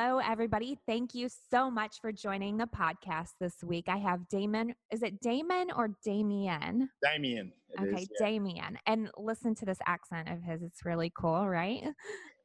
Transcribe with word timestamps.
Hello, 0.00 0.18
everybody. 0.18 0.78
Thank 0.86 1.14
you 1.14 1.28
so 1.50 1.70
much 1.70 1.96
for 2.00 2.10
joining 2.10 2.56
the 2.56 2.66
podcast 2.66 3.32
this 3.38 3.56
week. 3.62 3.84
I 3.86 3.98
have 3.98 4.26
Damon. 4.30 4.74
Is 4.90 5.02
it 5.02 5.20
Damon 5.20 5.70
or 5.76 5.90
Damien? 6.02 6.88
Damien. 7.02 7.52
okay, 7.78 8.02
is, 8.04 8.08
yeah. 8.18 8.26
Damien. 8.26 8.78
And 8.86 9.10
listen 9.18 9.54
to 9.56 9.66
this 9.66 9.76
accent 9.86 10.30
of 10.30 10.42
his. 10.42 10.62
It's 10.62 10.86
really 10.86 11.12
cool, 11.14 11.46
right? 11.46 11.84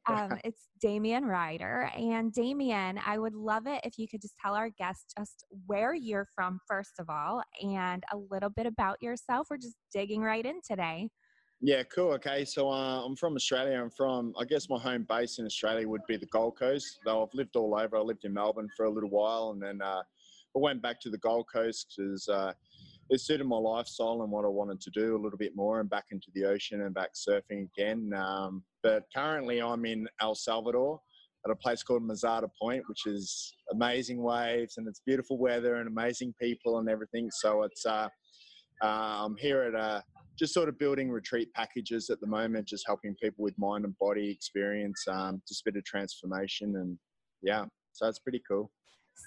Um, 0.08 0.38
it's 0.44 0.68
Damien 0.80 1.24
Rider. 1.24 1.90
And 1.98 2.32
Damien, 2.32 3.00
I 3.04 3.18
would 3.18 3.34
love 3.34 3.66
it 3.66 3.80
if 3.82 3.98
you 3.98 4.06
could 4.06 4.20
just 4.22 4.36
tell 4.40 4.54
our 4.54 4.70
guests 4.70 5.12
just 5.18 5.44
where 5.66 5.94
you're 5.94 6.28
from, 6.32 6.60
first 6.68 7.00
of 7.00 7.10
all, 7.10 7.42
and 7.60 8.04
a 8.12 8.16
little 8.30 8.50
bit 8.50 8.66
about 8.66 9.02
yourself. 9.02 9.48
We're 9.50 9.56
just 9.56 9.74
digging 9.92 10.20
right 10.20 10.46
in 10.46 10.60
today. 10.64 11.08
Yeah, 11.60 11.82
cool. 11.84 12.12
Okay, 12.12 12.44
so 12.44 12.70
uh, 12.70 13.02
I'm 13.04 13.16
from 13.16 13.34
Australia. 13.34 13.80
I'm 13.80 13.90
from, 13.90 14.34
I 14.38 14.44
guess 14.44 14.68
my 14.68 14.78
home 14.78 15.06
base 15.08 15.38
in 15.38 15.46
Australia 15.46 15.88
would 15.88 16.02
be 16.06 16.18
the 16.18 16.26
Gold 16.26 16.58
Coast. 16.58 16.98
Though 17.04 17.22
I've 17.22 17.32
lived 17.32 17.56
all 17.56 17.78
over. 17.78 17.96
I 17.96 18.00
lived 18.00 18.24
in 18.24 18.34
Melbourne 18.34 18.68
for 18.76 18.84
a 18.84 18.90
little 18.90 19.08
while, 19.08 19.52
and 19.52 19.62
then 19.62 19.80
uh, 19.80 20.02
I 20.02 20.58
went 20.58 20.82
back 20.82 21.00
to 21.00 21.10
the 21.10 21.18
Gold 21.18 21.46
Coast 21.52 21.94
because 21.96 22.28
uh, 22.28 22.52
it 23.08 23.20
suited 23.22 23.46
my 23.46 23.56
lifestyle 23.56 24.20
and 24.22 24.30
what 24.30 24.44
I 24.44 24.48
wanted 24.48 24.82
to 24.82 24.90
do 24.90 25.16
a 25.16 25.20
little 25.20 25.38
bit 25.38 25.56
more, 25.56 25.80
and 25.80 25.88
back 25.88 26.04
into 26.10 26.28
the 26.34 26.44
ocean 26.44 26.82
and 26.82 26.94
back 26.94 27.10
surfing 27.14 27.68
again. 27.74 28.12
Um, 28.14 28.62
but 28.82 29.04
currently, 29.14 29.62
I'm 29.62 29.86
in 29.86 30.06
El 30.20 30.34
Salvador 30.34 31.00
at 31.46 31.50
a 31.50 31.56
place 31.56 31.82
called 31.82 32.02
Mizata 32.02 32.48
Point, 32.60 32.82
which 32.86 33.06
is 33.06 33.54
amazing 33.72 34.20
waves 34.20 34.78
and 34.78 34.88
it's 34.88 35.00
beautiful 35.06 35.38
weather 35.38 35.76
and 35.76 35.86
amazing 35.88 36.34
people 36.40 36.78
and 36.78 36.88
everything. 36.88 37.30
So 37.30 37.62
it's 37.62 37.86
uh, 37.86 38.08
uh, 38.82 39.24
I'm 39.24 39.36
here 39.36 39.62
at 39.62 39.74
a 39.74 40.02
just 40.38 40.54
sort 40.54 40.68
of 40.68 40.78
building 40.78 41.10
retreat 41.10 41.52
packages 41.52 42.10
at 42.10 42.20
the 42.20 42.26
moment, 42.26 42.66
just 42.66 42.86
helping 42.86 43.14
people 43.14 43.42
with 43.42 43.58
mind 43.58 43.84
and 43.84 43.96
body 43.98 44.30
experience, 44.30 45.04
um, 45.08 45.42
just 45.46 45.62
a 45.62 45.70
bit 45.70 45.76
of 45.76 45.84
transformation, 45.84 46.76
and 46.76 46.98
yeah, 47.42 47.64
so 47.92 48.06
it's 48.08 48.18
pretty 48.18 48.42
cool. 48.48 48.70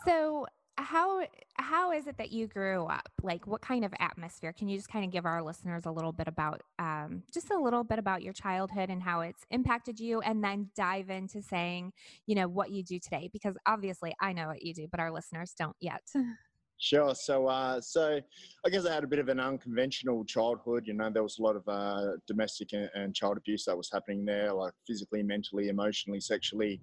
So 0.06 0.46
how 0.78 1.26
how 1.56 1.92
is 1.92 2.08
it 2.08 2.18
that 2.18 2.32
you 2.32 2.48
grew 2.48 2.86
up? 2.86 3.10
Like, 3.22 3.46
what 3.46 3.62
kind 3.62 3.84
of 3.84 3.94
atmosphere? 4.00 4.54
Can 4.54 4.70
you 4.70 4.78
just 4.78 4.90
kind 4.90 5.04
of 5.04 5.12
give 5.12 5.26
our 5.26 5.44
listeners 5.44 5.86
a 5.86 5.92
little 5.92 6.14
bit 6.14 6.28
about, 6.28 6.62
um, 6.80 7.24
just 7.34 7.52
a 7.52 7.58
little 7.58 7.84
bit 7.84 8.00
about 8.00 8.24
your 8.24 8.34
childhood 8.34 8.90
and 8.90 9.04
how 9.04 9.22
it's 9.22 9.46
impacted 9.52 10.00
you, 10.00 10.22
and 10.22 10.44
then 10.44 10.70
dive 10.76 11.10
into 11.10 11.42
saying, 11.42 11.92
you 12.26 12.36
know, 12.36 12.48
what 12.48 12.72
you 12.72 12.84
do 12.84 12.98
today? 12.98 13.30
Because 13.32 13.56
obviously, 13.66 14.14
I 14.22 14.34
know 14.34 14.48
what 14.48 14.64
you 14.64 14.74
do, 14.74 14.88
but 14.90 15.00
our 15.00 15.12
listeners 15.12 15.54
don't 15.58 15.76
yet. 15.82 16.02
Sure. 16.82 17.14
So, 17.14 17.48
uh, 17.48 17.82
so 17.82 18.22
I 18.66 18.70
guess 18.70 18.86
I 18.86 18.94
had 18.94 19.04
a 19.04 19.08
bit 19.08 19.20
of 19.20 19.28
an 19.28 19.40
unconventional 19.40 20.24
childhood. 20.24 20.88
You 20.88 20.94
know, 20.94 21.10
there 21.10 21.24
was 21.24 21.38
a 21.38 21.42
lot 21.42 21.58
of 21.58 21.68
uh, 21.68 22.14
domestic 22.26 22.72
and, 22.72 22.90
and, 22.96 23.14
child 23.14 23.38
abuse 23.38 23.66
that 23.66 23.76
was 23.76 23.90
happening 23.92 24.24
there, 24.24 24.54
like 24.54 24.72
physically, 24.88 25.22
mentally, 25.22 25.68
emotionally, 25.68 26.22
sexually, 26.22 26.80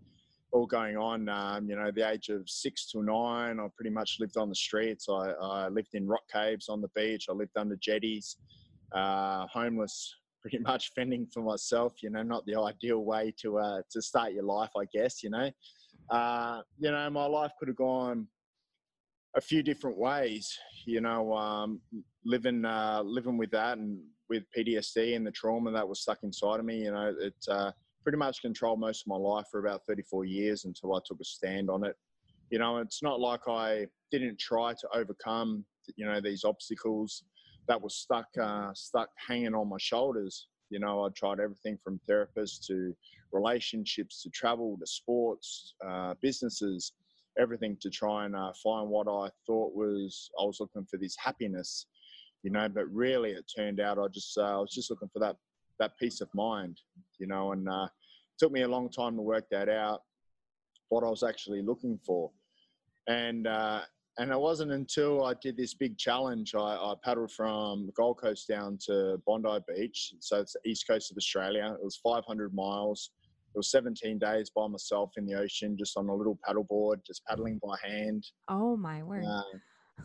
all 0.53 0.67
going 0.67 0.99
on. 0.99 1.31
Um, 1.31 1.71
you 1.71 1.77
know, 1.77 1.91
the 1.91 2.07
age 2.11 2.29
of 2.29 2.47
six 2.47 2.91
to 2.91 3.03
nine, 3.03 3.59
I 3.59 3.67
pretty 3.75 3.91
much 3.91 4.19
lived 4.21 4.37
on 4.37 4.51
the 4.51 4.55
streets. 4.55 5.07
I, 5.09 5.31
I 5.41 5.69
lived 5.69 5.95
in 5.95 6.07
rock 6.07 6.29
caves 6.31 6.69
on 6.69 6.83
the 6.83 6.91
beach. 6.95 7.29
I 7.31 7.33
lived 7.33 7.57
under 7.57 7.77
jetties, 7.77 8.37
uh, 8.95 9.47
homeless, 9.47 10.15
pretty 10.43 10.59
much 10.59 10.93
fending 10.95 11.27
for 11.33 11.41
myself. 11.43 12.03
You 12.03 12.11
know, 12.11 12.23
not 12.23 12.45
the 12.45 12.61
ideal 12.61 13.03
way 13.03 13.33
to 13.41 13.59
uh, 13.59 13.81
to 13.91 14.03
start 14.03 14.35
your 14.35 14.45
life, 14.45 14.73
I 14.77 14.85
guess. 14.93 15.23
You 15.23 15.31
know, 15.31 15.51
uh, 16.11 16.61
you 16.79 16.91
know, 16.91 17.09
my 17.09 17.25
life 17.25 17.53
could 17.59 17.69
have 17.69 17.79
gone 17.79 18.29
a 19.37 19.41
few 19.41 19.63
different 19.63 19.99
ways. 19.99 20.59
You 20.87 21.01
know, 21.01 21.35
um, 21.35 21.81
living 22.25 22.65
uh, 22.65 23.03
living 23.05 23.37
with 23.37 23.51
that 23.53 23.79
and 23.79 23.99
with 24.29 24.45
PTSD 24.57 25.15
and 25.15 25.27
the 25.27 25.31
trauma 25.31 25.71
that 25.71 25.89
was 25.89 26.01
stuck 26.01 26.19
inside 26.23 26.59
of 26.59 26.67
me. 26.67 26.79
You 26.85 26.93
know, 26.93 27.15
it 27.21 27.35
uh, 27.49 27.71
pretty 28.03 28.19
much 28.19 28.43
controlled 28.43 28.81
most 28.81 29.03
of 29.03 29.09
my 29.09 29.17
life 29.17 29.47
for 29.51 29.61
about 29.61 29.83
34 29.87 30.25
years 30.25 30.65
until 30.65 30.95
I 30.95 31.01
took 31.07 31.21
a 31.21 31.25
stand 31.25 31.71
on 31.71 31.85
it. 31.85 31.97
You 32.51 32.59
know, 32.59 32.79
it's 32.79 33.03
not 33.03 33.21
like 33.21 33.41
I 33.49 33.87
didn't 34.11 34.39
try 34.39 34.73
to 34.73 34.89
overcome, 34.95 35.65
you 35.97 36.07
know, 36.07 36.21
these 36.21 36.45
obstacles 36.45 37.25
that 37.69 37.81
was 37.81 37.97
stuck 37.97 38.27
uh, 38.41 38.71
stuck 38.75 39.11
hanging 39.29 39.55
on 39.55 39.69
my 39.69 39.79
shoulders. 39.79 40.49
You 40.71 40.81
know, 40.81 41.05
I 41.05 41.09
tried 41.17 41.41
everything 41.41 41.79
from 41.83 42.01
therapists 42.09 42.65
to 42.69 42.97
relationships 43.33 44.23
to 44.23 44.31
travel 44.31 44.77
to 44.81 44.87
sports, 44.87 45.75
uh, 45.87 46.15
businesses 46.21 46.93
everything 47.39 47.77
to 47.81 47.91
try 47.91 48.25
and 48.25 48.35
uh, 48.35 48.53
find 48.63 48.89
what 48.89 49.09
I 49.09 49.29
thought 49.47 49.75
was 49.75 50.31
I 50.41 50.45
was 50.45 50.59
looking 50.61 50.87
for 50.91 50.97
this 50.97 51.17
happiness, 51.19 51.87
you 52.43 52.51
know. 52.51 52.69
But 52.69 52.87
really, 52.93 53.31
it 53.33 53.45
turned 53.55 53.81
out 53.81 53.99
I 53.99 54.07
just 54.09 54.37
uh, 54.39 54.59
I 54.59 54.61
was 54.61 54.73
just 54.73 54.91
looking 54.91 55.11
for 55.13 55.21
that 55.21 55.37
that 55.79 55.97
peace 55.99 56.21
of 56.21 56.29
mind, 56.35 56.79
you 57.19 57.27
know. 57.27 57.53
And 57.53 57.69
uh, 57.69 57.85
it 57.85 58.39
took 58.39 58.53
me 58.53 58.63
a 58.63 58.69
long 58.69 58.91
time 58.91 59.17
to 59.17 59.23
work 59.23 59.45
that 59.51 59.69
out, 59.69 60.03
what 60.89 61.05
I 61.05 61.09
was 61.09 61.23
actually 61.23 61.63
looking 61.63 61.99
for, 62.05 62.31
and 63.09 63.47
uh, 63.47 63.83
and 64.19 64.31
it 64.31 64.41
wasn't 64.41 64.73
until 64.73 65.25
I 65.25 65.35
did 65.43 65.57
this 65.57 65.75
big 65.75 65.99
challenge. 65.99 66.55
I, 66.55 66.59
I 66.59 66.95
paddled 67.05 67.33
from 67.33 67.87
the 67.87 67.93
Gold 67.93 68.19
Coast 68.19 68.49
down 68.49 68.79
to 68.87 69.21
Bondi 69.27 69.59
Beach, 69.69 70.15
so 70.21 70.41
it's 70.41 70.55
the 70.55 70.71
east 70.71 70.87
coast 70.89 71.11
of 71.11 71.17
Australia. 71.17 71.77
It 71.79 71.85
was 71.85 71.97
500 71.97 72.55
miles 72.55 73.11
it 73.57 73.61
was 73.61 73.71
17 73.71 74.19
days 74.19 74.51
by 74.51 74.67
myself 74.67 75.13
in 75.17 75.25
the 75.25 75.33
ocean, 75.33 75.79
just 75.79 75.97
on 75.97 76.11
a 76.11 76.15
little 76.15 76.39
paddleboard, 76.47 77.03
just 77.07 77.25
paddling 77.25 77.59
by 77.65 77.75
hand. 77.83 78.27
Oh 78.49 78.77
my 78.77 79.03
word! 79.03 79.25
Uh, 79.27 79.43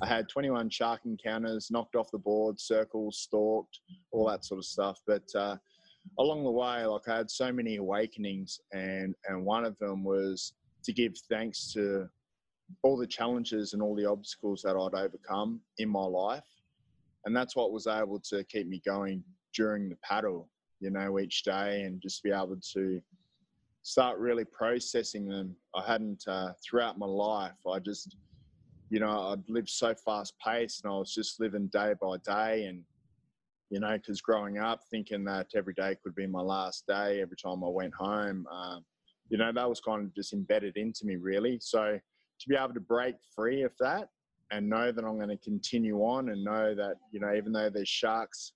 I 0.02 0.08
had 0.08 0.30
21 0.30 0.70
shark 0.70 1.02
encounters, 1.04 1.70
knocked 1.70 1.98
off 1.98 2.12
the 2.12 2.18
board, 2.18 2.62
circles, 2.62 3.18
stalked, 3.18 3.82
all 4.12 4.30
that 4.30 4.46
sort 4.46 4.60
of 4.60 4.64
stuff. 4.64 5.02
But 5.06 5.28
uh, 5.36 5.58
along 6.18 6.46
the 6.46 6.52
way, 6.52 6.86
like 6.86 7.10
I 7.10 7.18
had 7.18 7.30
so 7.30 7.52
many 7.52 7.76
awakenings, 7.76 8.62
and 8.72 9.16
and 9.28 9.46
one 9.46 9.66
of 9.66 9.78
them 9.80 10.06
was 10.06 10.54
to 10.86 10.94
give 10.94 11.18
thanks 11.30 11.74
to 11.74 12.08
all 12.84 12.96
the 12.96 13.06
challenges 13.06 13.74
and 13.74 13.82
all 13.82 13.96
the 13.96 14.06
obstacles 14.06 14.62
that 14.62 14.78
I'd 14.78 14.98
overcome 14.98 15.60
in 15.78 15.90
my 15.90 16.06
life, 16.06 16.48
and 17.26 17.36
that's 17.36 17.58
what 17.58 17.74
was 17.74 17.86
able 17.86 18.22
to 18.30 18.46
keep 18.46 18.70
me 18.70 18.82
going 18.86 19.26
during 19.54 19.90
the 19.90 19.98
paddle. 19.98 20.48
You 20.80 20.90
know, 20.90 21.20
each 21.20 21.44
day, 21.44 21.82
and 21.82 22.02
just 22.02 22.24
be 22.24 22.32
able 22.32 22.58
to 22.76 23.02
start 23.84 24.20
really 24.20 24.46
processing 24.46 25.28
them. 25.28 25.56
I 25.76 25.84
hadn't 25.86 26.24
uh, 26.28 26.54
throughout 26.64 26.98
my 26.98 27.06
life. 27.06 27.58
I 27.70 27.80
just, 27.80 28.16
you 28.90 29.00
know, 29.00 29.30
I'd 29.30 29.50
lived 29.50 29.70
so 29.70 29.94
fast 29.94 30.34
paced 30.46 30.84
and 30.84 30.94
I 30.94 30.98
was 30.98 31.14
just 31.14 31.40
living 31.40 31.68
day 31.68 31.94
by 32.00 32.18
day. 32.18 32.66
And, 32.66 32.84
you 33.70 33.80
know, 33.80 33.94
because 33.94 34.22
growing 34.22 34.58
up 34.58 34.82
thinking 34.92 35.24
that 35.26 35.48
every 35.56 35.74
day 35.74 35.96
could 36.04 36.16
be 36.16 36.28
my 36.28 36.42
last 36.42 36.86
day 36.88 37.22
every 37.22 37.38
time 37.38 37.64
I 37.64 37.70
went 37.70 37.94
home, 37.94 38.46
uh, 38.52 38.80
you 39.30 39.38
know, 39.38 39.52
that 39.54 39.70
was 39.70 39.80
kind 39.80 40.04
of 40.04 40.14
just 40.14 40.34
embedded 40.34 40.78
into 40.78 41.06
me 41.06 41.16
really. 41.16 41.58
So 41.62 41.98
to 42.40 42.50
be 42.50 42.56
able 42.56 42.74
to 42.74 42.82
break 42.82 43.16
free 43.36 43.64
of 43.64 43.72
that 43.80 44.10
and 44.52 44.70
know 44.70 44.92
that 44.92 45.06
I'm 45.06 45.16
going 45.16 45.30
to 45.30 45.38
continue 45.38 46.00
on 46.00 46.30
and 46.30 46.44
know 46.44 46.76
that, 46.76 46.96
you 47.12 47.20
know, 47.20 47.34
even 47.34 47.54
though 47.54 47.70
there's 47.70 47.88
sharks 47.88 48.54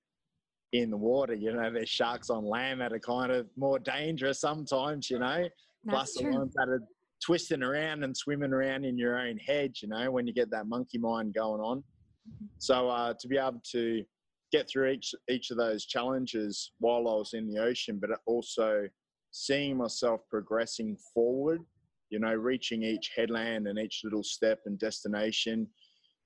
in 0.82 0.90
the 0.90 0.98
water. 0.98 1.34
You 1.34 1.54
know, 1.54 1.72
there's 1.72 1.90
sharks 1.90 2.30
on 2.30 2.46
land 2.46 2.82
that 2.82 2.94
are 2.94 3.00
kind 3.00 3.32
of 3.32 3.48
more 3.56 3.80
dangerous 3.80 4.40
sometimes, 4.40 5.10
you 5.10 5.20
know, 5.20 5.48
That's 5.84 5.90
plus 5.90 6.14
true. 6.16 6.32
the 6.32 6.38
ones 6.38 6.54
that 6.56 6.70
are 6.70 6.82
twisting 7.24 7.64
around 7.64 8.04
and 8.04 8.16
swimming 8.16 8.54
around 8.54 8.86
in 8.86 8.98
your 8.98 9.20
own 9.20 9.38
head, 9.38 9.74
you 9.82 9.88
know, 9.88 10.12
when 10.12 10.28
you 10.28 10.34
get 10.34 10.50
that 10.52 10.68
monkey 10.68 10.98
mind 10.98 11.34
going 11.34 11.62
on. 11.62 11.80
Mm-hmm. 11.80 12.46
So 12.58 12.90
uh, 12.90 13.14
to 13.20 13.28
be 13.28 13.38
able 13.38 13.62
to 13.72 14.04
get 14.52 14.70
through 14.70 14.90
each 14.92 15.14
each 15.30 15.52
of 15.52 15.58
those 15.58 15.86
challenges 15.86 16.72
while 16.80 17.08
I 17.08 17.16
was 17.16 17.34
in 17.34 17.48
the 17.48 17.62
ocean, 17.62 18.00
but 18.00 18.12
also 18.26 18.88
seeing 19.32 19.78
myself 19.78 20.22
progressing 20.30 20.98
forward, 21.14 21.62
you 22.10 22.20
know, 22.20 22.34
reaching 22.34 22.84
each 22.84 23.12
headland 23.16 23.68
and 23.68 23.78
each 23.78 24.02
little 24.04 24.24
step 24.24 24.62
and 24.66 24.80
destination. 24.80 25.68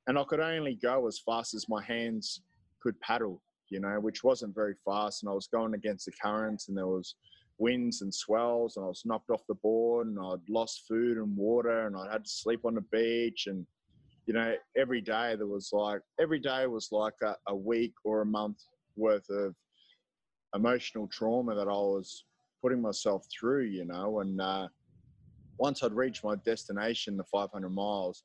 And 0.07 0.17
I 0.17 0.23
could 0.23 0.39
only 0.39 0.75
go 0.75 1.07
as 1.07 1.19
fast 1.25 1.53
as 1.53 1.67
my 1.69 1.83
hands 1.83 2.41
could 2.81 2.99
paddle 3.01 3.41
you 3.69 3.79
know, 3.79 3.99
which 3.99 4.23
wasn't 4.23 4.55
very 4.55 4.75
fast. 4.85 5.23
And 5.23 5.29
I 5.29 5.33
was 5.33 5.47
going 5.47 5.73
against 5.73 6.05
the 6.05 6.11
currents 6.11 6.67
and 6.67 6.77
there 6.77 6.87
was 6.87 7.15
winds 7.57 8.01
and 8.01 8.13
swells 8.13 8.77
and 8.77 8.85
I 8.85 8.87
was 8.87 9.03
knocked 9.05 9.29
off 9.29 9.41
the 9.47 9.55
board 9.55 10.07
and 10.07 10.17
I'd 10.19 10.47
lost 10.49 10.85
food 10.87 11.17
and 11.17 11.35
water 11.35 11.87
and 11.87 11.95
I 11.95 12.11
had 12.11 12.25
to 12.25 12.29
sleep 12.29 12.61
on 12.65 12.75
the 12.75 12.81
beach. 12.81 13.47
And, 13.47 13.65
you 14.25 14.33
know, 14.33 14.55
every 14.77 15.01
day 15.01 15.35
there 15.35 15.47
was 15.47 15.69
like, 15.73 16.01
every 16.19 16.39
day 16.39 16.67
was 16.67 16.89
like 16.91 17.15
a, 17.23 17.35
a 17.47 17.55
week 17.55 17.93
or 18.03 18.21
a 18.21 18.25
month 18.25 18.57
worth 18.95 19.29
of 19.29 19.55
emotional 20.55 21.07
trauma 21.07 21.55
that 21.55 21.67
I 21.67 21.71
was 21.71 22.25
putting 22.61 22.81
myself 22.81 23.25
through, 23.31 23.65
you 23.65 23.85
know, 23.85 24.19
and, 24.21 24.41
uh, 24.41 24.67
once 25.59 25.83
I'd 25.83 25.91
reached 25.91 26.23
my 26.23 26.35
destination, 26.37 27.17
the 27.17 27.23
500 27.25 27.69
miles, 27.69 28.23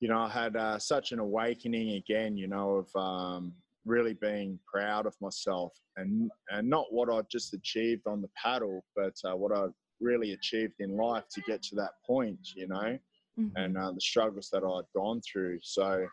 you 0.00 0.08
know, 0.08 0.18
I 0.18 0.28
had 0.28 0.56
uh, 0.56 0.78
such 0.78 1.12
an 1.12 1.18
awakening 1.18 1.92
again, 1.92 2.36
you 2.36 2.46
know, 2.46 2.84
of 2.84 2.96
um, 2.96 3.52
really 3.90 4.14
being 4.14 4.58
proud 4.72 5.04
of 5.06 5.14
myself 5.20 5.72
and 5.96 6.30
and 6.50 6.68
not 6.68 6.86
what 6.90 7.10
I 7.10 7.20
just 7.30 7.52
achieved 7.54 8.06
on 8.06 8.22
the 8.22 8.30
paddle, 8.42 8.84
but 8.96 9.14
uh, 9.24 9.36
what 9.36 9.52
I 9.56 9.66
really 10.00 10.32
achieved 10.32 10.74
in 10.78 10.96
life 10.96 11.24
to 11.34 11.40
get 11.42 11.62
to 11.64 11.76
that 11.76 11.92
point, 12.06 12.38
you 12.56 12.68
know, 12.68 12.98
mm-hmm. 13.38 13.56
and 13.56 13.76
uh, 13.76 13.92
the 13.92 14.00
struggles 14.00 14.48
that 14.52 14.64
I'd 14.64 14.90
gone 14.94 15.20
through. 15.20 15.58
So 15.62 16.06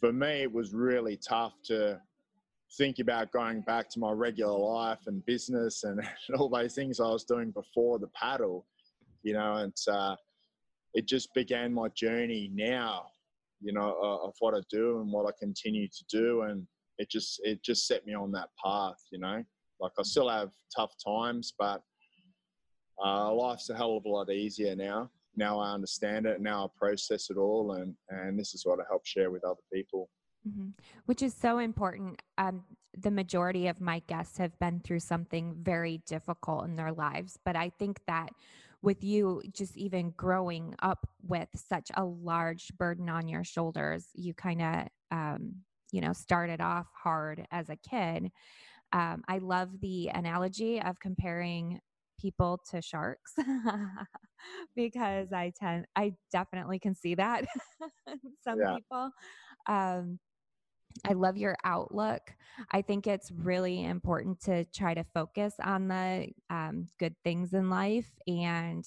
for 0.00 0.12
me, 0.12 0.42
it 0.42 0.52
was 0.52 0.72
really 0.74 1.16
tough 1.16 1.54
to 1.64 2.00
think 2.78 2.98
about 2.98 3.32
going 3.32 3.60
back 3.62 3.88
to 3.90 3.98
my 3.98 4.10
regular 4.10 4.58
life 4.58 5.00
and 5.06 5.24
business 5.26 5.84
and 5.84 6.00
all 6.38 6.48
those 6.48 6.74
things 6.74 7.00
I 7.00 7.08
was 7.08 7.24
doing 7.24 7.50
before 7.50 7.98
the 7.98 8.08
paddle. 8.08 8.66
you 9.22 9.34
know, 9.34 9.54
and 9.56 9.76
uh, 9.88 10.16
it 10.94 11.06
just 11.06 11.32
began 11.34 11.72
my 11.72 11.88
journey 11.88 12.50
now, 12.52 13.06
you 13.60 13.72
know, 13.72 13.96
of 14.26 14.34
what 14.40 14.54
I 14.54 14.60
do 14.70 15.00
and 15.00 15.10
what 15.12 15.26
I 15.26 15.32
continue 15.38 15.88
to 15.88 16.04
do, 16.10 16.42
and 16.42 16.66
it 16.98 17.10
just 17.10 17.40
it 17.44 17.62
just 17.62 17.86
set 17.86 18.06
me 18.06 18.14
on 18.14 18.32
that 18.32 18.48
path, 18.62 19.02
you 19.10 19.18
know. 19.18 19.42
Like 19.80 19.92
I 19.98 20.02
still 20.02 20.28
have 20.28 20.50
tough 20.74 20.92
times, 21.04 21.52
but 21.58 21.82
uh, 23.04 23.32
life's 23.32 23.70
a 23.70 23.76
hell 23.76 23.96
of 23.96 24.04
a 24.04 24.08
lot 24.08 24.30
easier 24.30 24.76
now. 24.76 25.10
Now 25.36 25.58
I 25.58 25.72
understand 25.72 26.26
it. 26.26 26.40
Now 26.40 26.66
I 26.66 26.68
process 26.78 27.30
it 27.30 27.36
all, 27.36 27.72
and 27.72 27.94
and 28.10 28.38
this 28.38 28.54
is 28.54 28.64
what 28.64 28.80
I 28.80 28.84
help 28.88 29.06
share 29.06 29.30
with 29.30 29.44
other 29.44 29.62
people. 29.72 30.08
Mm-hmm. 30.48 30.70
Which 31.06 31.22
is 31.22 31.34
so 31.34 31.58
important. 31.58 32.20
Um, 32.36 32.64
the 32.96 33.10
majority 33.10 33.68
of 33.68 33.80
my 33.80 34.00
guests 34.06 34.38
have 34.38 34.58
been 34.58 34.80
through 34.80 35.00
something 35.00 35.56
very 35.62 36.02
difficult 36.06 36.64
in 36.64 36.76
their 36.76 36.92
lives, 36.92 37.38
but 37.44 37.56
I 37.56 37.70
think 37.78 38.00
that 38.06 38.30
with 38.82 39.04
you 39.04 39.40
just 39.52 39.76
even 39.76 40.10
growing 40.16 40.74
up 40.82 41.08
with 41.26 41.48
such 41.54 41.90
a 41.94 42.04
large 42.04 42.76
burden 42.76 43.08
on 43.08 43.28
your 43.28 43.44
shoulders, 43.44 44.08
you 44.14 44.34
kind 44.34 44.60
of, 44.60 44.88
um, 45.10 45.54
you 45.92 46.00
know, 46.00 46.12
started 46.12 46.60
off 46.60 46.86
hard 46.92 47.46
as 47.52 47.68
a 47.68 47.76
kid. 47.76 48.30
Um, 48.92 49.22
I 49.28 49.38
love 49.38 49.80
the 49.80 50.08
analogy 50.08 50.80
of 50.80 50.98
comparing 50.98 51.78
people 52.20 52.60
to 52.70 52.82
sharks 52.82 53.34
because 54.76 55.32
I 55.32 55.52
tend, 55.58 55.86
I 55.96 56.14
definitely 56.30 56.78
can 56.78 56.94
see 56.94 57.14
that 57.14 57.44
some 58.44 58.58
yeah. 58.58 58.76
people. 58.76 59.10
Um, 59.68 60.18
I 61.06 61.14
love 61.14 61.36
your 61.36 61.56
outlook. 61.64 62.20
I 62.70 62.82
think 62.82 63.06
it's 63.06 63.30
really 63.30 63.84
important 63.84 64.40
to 64.42 64.64
try 64.66 64.94
to 64.94 65.04
focus 65.14 65.54
on 65.62 65.88
the 65.88 66.28
um, 66.50 66.88
good 66.98 67.14
things 67.24 67.54
in 67.54 67.70
life 67.70 68.10
and 68.26 68.84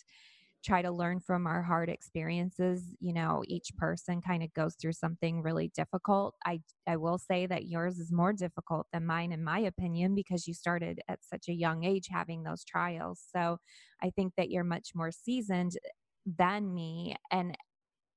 try 0.65 0.81
to 0.81 0.91
learn 0.91 1.19
from 1.19 1.47
our 1.47 1.61
hard 1.61 1.89
experiences. 1.89 2.83
You 2.99 3.13
know, 3.13 3.43
each 3.47 3.69
person 3.77 4.21
kind 4.21 4.43
of 4.43 4.53
goes 4.53 4.75
through 4.75 4.93
something 4.93 5.41
really 5.43 5.69
difficult. 5.75 6.35
I 6.45 6.61
I 6.87 6.97
will 6.97 7.17
say 7.19 7.45
that 7.47 7.67
yours 7.67 7.99
is 7.99 8.11
more 8.11 8.33
difficult 8.33 8.87
than 8.93 9.05
mine 9.05 9.31
in 9.31 9.43
my 9.43 9.59
opinion 9.59 10.15
because 10.15 10.47
you 10.47 10.53
started 10.53 11.01
at 11.07 11.19
such 11.23 11.47
a 11.49 11.53
young 11.53 11.83
age 11.85 12.07
having 12.11 12.43
those 12.43 12.63
trials. 12.65 13.21
So, 13.35 13.57
I 14.01 14.09
think 14.11 14.33
that 14.37 14.49
you're 14.49 14.63
much 14.63 14.91
more 14.95 15.11
seasoned 15.11 15.77
than 16.25 16.73
me 16.73 17.15
and 17.31 17.55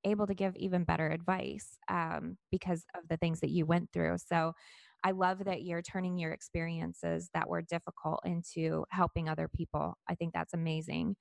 able 0.05 0.27
to 0.27 0.35
give 0.35 0.55
even 0.57 0.85
better 0.85 1.09
advice 1.11 1.77
um, 1.89 2.37
because 2.51 2.85
of 2.95 3.03
the 3.09 3.17
things 3.17 3.41
that 3.41 3.51
you 3.51 3.67
went 3.67 3.91
through. 3.93 4.17
So 4.19 4.53
I 5.05 5.11
love 5.13 5.45
that 5.45 5.63
you're 5.63 5.83
turning 5.83 6.19
your 6.19 6.33
experiences 6.33 7.31
that 7.35 7.49
were 7.49 7.63
difficult 7.63 8.21
into 8.25 8.85
helping 8.91 9.29
other 9.29 9.49
people. 9.49 9.95
I 10.09 10.15
think 10.15 10.33
that's 10.35 10.55
amazing. 10.55 11.17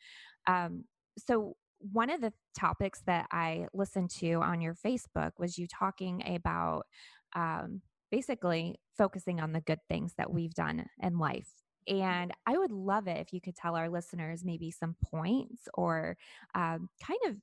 Um, 0.47 0.85
so, 1.17 1.55
one 1.79 2.09
of 2.09 2.21
the 2.21 2.33
topics 2.57 3.01
that 3.05 3.27
I 3.31 3.67
listened 3.71 4.09
to 4.19 4.33
on 4.41 4.61
your 4.61 4.73
Facebook 4.73 5.33
was 5.37 5.59
you 5.59 5.67
talking 5.67 6.23
about 6.25 6.87
um, 7.35 7.81
basically 8.09 8.79
focusing 8.97 9.39
on 9.39 9.51
the 9.51 9.61
good 9.61 9.79
things 9.87 10.13
that 10.17 10.31
we've 10.31 10.55
done 10.55 10.87
in 11.03 11.19
life. 11.19 11.51
And 11.87 12.31
I 12.45 12.57
would 12.57 12.71
love 12.71 13.07
it 13.07 13.17
if 13.17 13.31
you 13.31 13.39
could 13.39 13.55
tell 13.55 13.75
our 13.75 13.89
listeners 13.89 14.43
maybe 14.43 14.71
some 14.71 14.95
points 15.05 15.67
or 15.75 16.17
um, 16.55 16.89
kind 17.05 17.19
of 17.27 17.35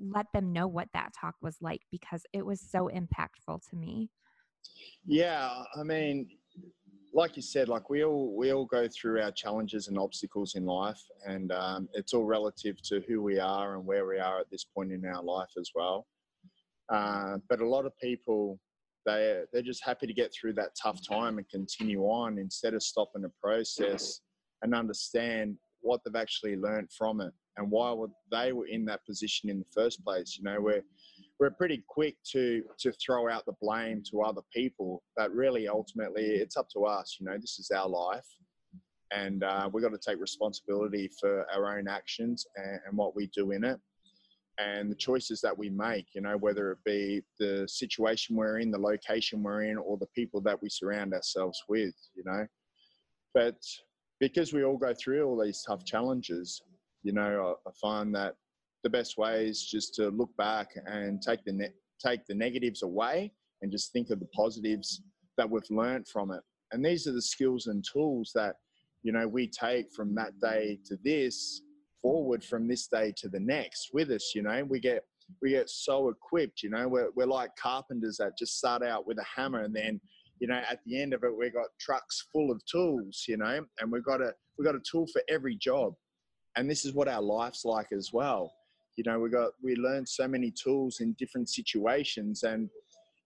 let 0.00 0.26
them 0.32 0.52
know 0.52 0.66
what 0.66 0.88
that 0.94 1.12
talk 1.18 1.34
was 1.42 1.56
like 1.60 1.82
because 1.90 2.22
it 2.32 2.46
was 2.46 2.60
so 2.60 2.88
impactful 2.88 3.68
to 3.68 3.76
me. 3.76 4.10
Yeah, 5.04 5.50
I 5.76 5.82
mean, 5.82 6.28
like 7.14 7.36
you 7.36 7.42
said, 7.42 7.68
like 7.68 7.90
we 7.90 8.04
all 8.04 8.34
we 8.34 8.52
all 8.52 8.64
go 8.64 8.88
through 8.88 9.20
our 9.20 9.32
challenges 9.32 9.88
and 9.88 9.98
obstacles 9.98 10.54
in 10.54 10.64
life, 10.64 11.00
and 11.26 11.52
um, 11.52 11.88
it's 11.92 12.14
all 12.14 12.24
relative 12.24 12.80
to 12.82 13.02
who 13.06 13.22
we 13.22 13.38
are 13.38 13.76
and 13.76 13.84
where 13.84 14.06
we 14.06 14.18
are 14.18 14.40
at 14.40 14.50
this 14.50 14.64
point 14.64 14.92
in 14.92 15.04
our 15.04 15.22
life 15.22 15.50
as 15.58 15.70
well. 15.74 16.06
Uh, 16.88 17.38
but 17.48 17.60
a 17.60 17.68
lot 17.68 17.86
of 17.86 17.96
people 17.98 18.58
they 19.04 19.42
they're 19.52 19.62
just 19.62 19.84
happy 19.84 20.06
to 20.06 20.14
get 20.14 20.32
through 20.32 20.52
that 20.54 20.70
tough 20.80 21.06
time 21.06 21.38
and 21.38 21.48
continue 21.48 22.02
on 22.02 22.38
instead 22.38 22.74
of 22.74 22.82
stopping 22.82 23.22
the 23.22 23.32
process 23.42 24.20
and 24.62 24.74
understand 24.74 25.56
what 25.80 26.00
they've 26.04 26.16
actually 26.20 26.56
learned 26.56 26.88
from 26.96 27.20
it 27.20 27.32
and 27.56 27.70
why 27.70 27.94
they 28.30 28.52
were 28.52 28.66
in 28.66 28.84
that 28.84 29.04
position 29.04 29.50
in 29.50 29.58
the 29.58 29.64
first 29.74 30.02
place. 30.04 30.38
You 30.38 30.44
know, 30.44 30.60
we're 30.60 30.82
we're 31.42 31.50
pretty 31.50 31.82
quick 31.88 32.14
to 32.22 32.62
to 32.78 32.92
throw 33.04 33.28
out 33.28 33.44
the 33.46 33.54
blame 33.60 34.00
to 34.08 34.22
other 34.22 34.42
people, 34.54 35.02
but 35.16 35.34
really, 35.34 35.66
ultimately, 35.66 36.22
it's 36.22 36.56
up 36.56 36.68
to 36.72 36.84
us. 36.84 37.16
You 37.18 37.26
know, 37.26 37.36
this 37.36 37.58
is 37.58 37.72
our 37.72 37.88
life, 37.88 38.28
and 39.12 39.42
uh, 39.42 39.68
we've 39.72 39.82
got 39.82 39.90
to 39.90 39.98
take 39.98 40.20
responsibility 40.20 41.10
for 41.20 41.44
our 41.52 41.76
own 41.76 41.88
actions 41.88 42.46
and, 42.54 42.78
and 42.86 42.96
what 42.96 43.16
we 43.16 43.28
do 43.34 43.50
in 43.50 43.64
it, 43.64 43.80
and 44.58 44.88
the 44.88 44.94
choices 44.94 45.40
that 45.40 45.58
we 45.58 45.68
make. 45.68 46.06
You 46.14 46.20
know, 46.20 46.36
whether 46.36 46.70
it 46.70 46.78
be 46.84 47.22
the 47.40 47.66
situation 47.68 48.36
we're 48.36 48.60
in, 48.60 48.70
the 48.70 48.78
location 48.78 49.42
we're 49.42 49.64
in, 49.64 49.78
or 49.78 49.98
the 49.98 50.14
people 50.14 50.40
that 50.42 50.62
we 50.62 50.68
surround 50.70 51.12
ourselves 51.12 51.60
with. 51.68 51.96
You 52.14 52.22
know, 52.24 52.46
but 53.34 53.56
because 54.20 54.52
we 54.52 54.62
all 54.62 54.78
go 54.78 54.94
through 54.94 55.26
all 55.26 55.42
these 55.42 55.64
tough 55.66 55.84
challenges, 55.84 56.62
you 57.02 57.12
know, 57.12 57.56
I, 57.66 57.68
I 57.68 57.72
find 57.80 58.14
that 58.14 58.36
the 58.82 58.90
best 58.90 59.16
way 59.18 59.46
is 59.46 59.64
just 59.64 59.94
to 59.94 60.08
look 60.08 60.30
back 60.36 60.70
and 60.86 61.22
take 61.22 61.44
the 61.44 61.52
ne- 61.52 61.74
take 62.04 62.26
the 62.26 62.34
negatives 62.34 62.82
away 62.82 63.32
and 63.62 63.70
just 63.70 63.92
think 63.92 64.10
of 64.10 64.18
the 64.18 64.28
positives 64.34 65.02
that 65.38 65.48
we've 65.48 65.62
learned 65.70 66.08
from 66.08 66.32
it. 66.32 66.40
And 66.72 66.84
these 66.84 67.06
are 67.06 67.12
the 67.12 67.22
skills 67.22 67.68
and 67.68 67.84
tools 67.84 68.32
that 68.34 68.56
you 69.02 69.12
know 69.12 69.26
we 69.26 69.48
take 69.48 69.92
from 69.92 70.14
that 70.16 70.38
day 70.40 70.78
to 70.86 70.96
this 71.04 71.62
forward 72.00 72.42
from 72.44 72.66
this 72.66 72.88
day 72.88 73.12
to 73.18 73.28
the 73.28 73.40
next 73.40 73.90
with 73.92 74.10
us. 74.10 74.32
You 74.34 74.42
know, 74.42 74.64
we 74.64 74.80
get 74.80 75.04
we 75.40 75.50
get 75.50 75.70
so 75.70 76.08
equipped. 76.08 76.62
You 76.62 76.70
know, 76.70 76.88
we're 76.88 77.10
we're 77.14 77.26
like 77.26 77.50
carpenters 77.56 78.16
that 78.18 78.38
just 78.38 78.58
start 78.58 78.82
out 78.82 79.06
with 79.06 79.18
a 79.18 79.24
hammer 79.36 79.62
and 79.62 79.74
then 79.74 80.00
you 80.40 80.48
know 80.48 80.60
at 80.68 80.80
the 80.86 81.00
end 81.00 81.14
of 81.14 81.22
it 81.22 81.36
we've 81.36 81.54
got 81.54 81.68
trucks 81.80 82.26
full 82.32 82.50
of 82.50 82.60
tools. 82.66 83.24
You 83.28 83.36
know, 83.36 83.64
and 83.80 83.92
we've 83.92 84.04
got 84.04 84.20
a 84.20 84.32
we've 84.58 84.66
got 84.66 84.74
a 84.74 84.82
tool 84.90 85.06
for 85.12 85.22
every 85.28 85.56
job 85.56 85.94
and 86.56 86.70
this 86.70 86.84
is 86.84 86.92
what 86.92 87.08
our 87.08 87.22
life's 87.22 87.64
like 87.64 87.92
as 87.92 88.10
well 88.12 88.52
you 88.96 89.04
know 89.04 89.18
we 89.18 89.30
got 89.30 89.52
we 89.62 89.74
learn 89.76 90.06
so 90.06 90.28
many 90.28 90.50
tools 90.50 91.00
in 91.00 91.12
different 91.14 91.48
situations 91.48 92.42
and 92.42 92.68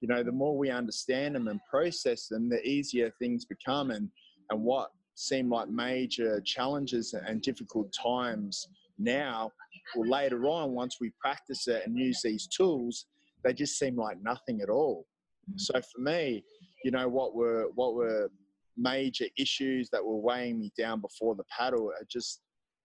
you 0.00 0.08
know 0.08 0.22
the 0.22 0.32
more 0.32 0.56
we 0.56 0.70
understand 0.70 1.34
them 1.34 1.48
and 1.48 1.60
process 1.68 2.28
them 2.28 2.48
the 2.48 2.62
easier 2.66 3.12
things 3.18 3.44
become 3.44 3.90
and 3.90 4.08
and 4.50 4.62
what 4.62 4.90
seem 5.14 5.50
like 5.50 5.68
major 5.68 6.40
challenges 6.42 7.14
and 7.14 7.42
difficult 7.42 7.92
times 7.92 8.68
now 8.98 9.50
or 9.96 10.06
later 10.06 10.44
on 10.46 10.72
once 10.72 10.98
we 11.00 11.10
practice 11.20 11.66
it 11.68 11.82
and 11.86 11.98
use 11.98 12.20
these 12.22 12.46
tools 12.46 13.06
they 13.42 13.52
just 13.52 13.78
seem 13.78 13.96
like 13.96 14.22
nothing 14.22 14.60
at 14.60 14.68
all 14.68 15.06
mm-hmm. 15.48 15.58
so 15.58 15.74
for 15.92 16.00
me 16.00 16.44
you 16.84 16.90
know 16.90 17.08
what 17.08 17.34
were 17.34 17.68
what 17.74 17.94
were 17.94 18.30
major 18.76 19.24
issues 19.38 19.88
that 19.90 20.04
were 20.04 20.18
weighing 20.18 20.60
me 20.60 20.70
down 20.76 21.00
before 21.00 21.34
the 21.34 21.44
paddle 21.44 21.88
are 21.88 22.06
just 22.08 22.42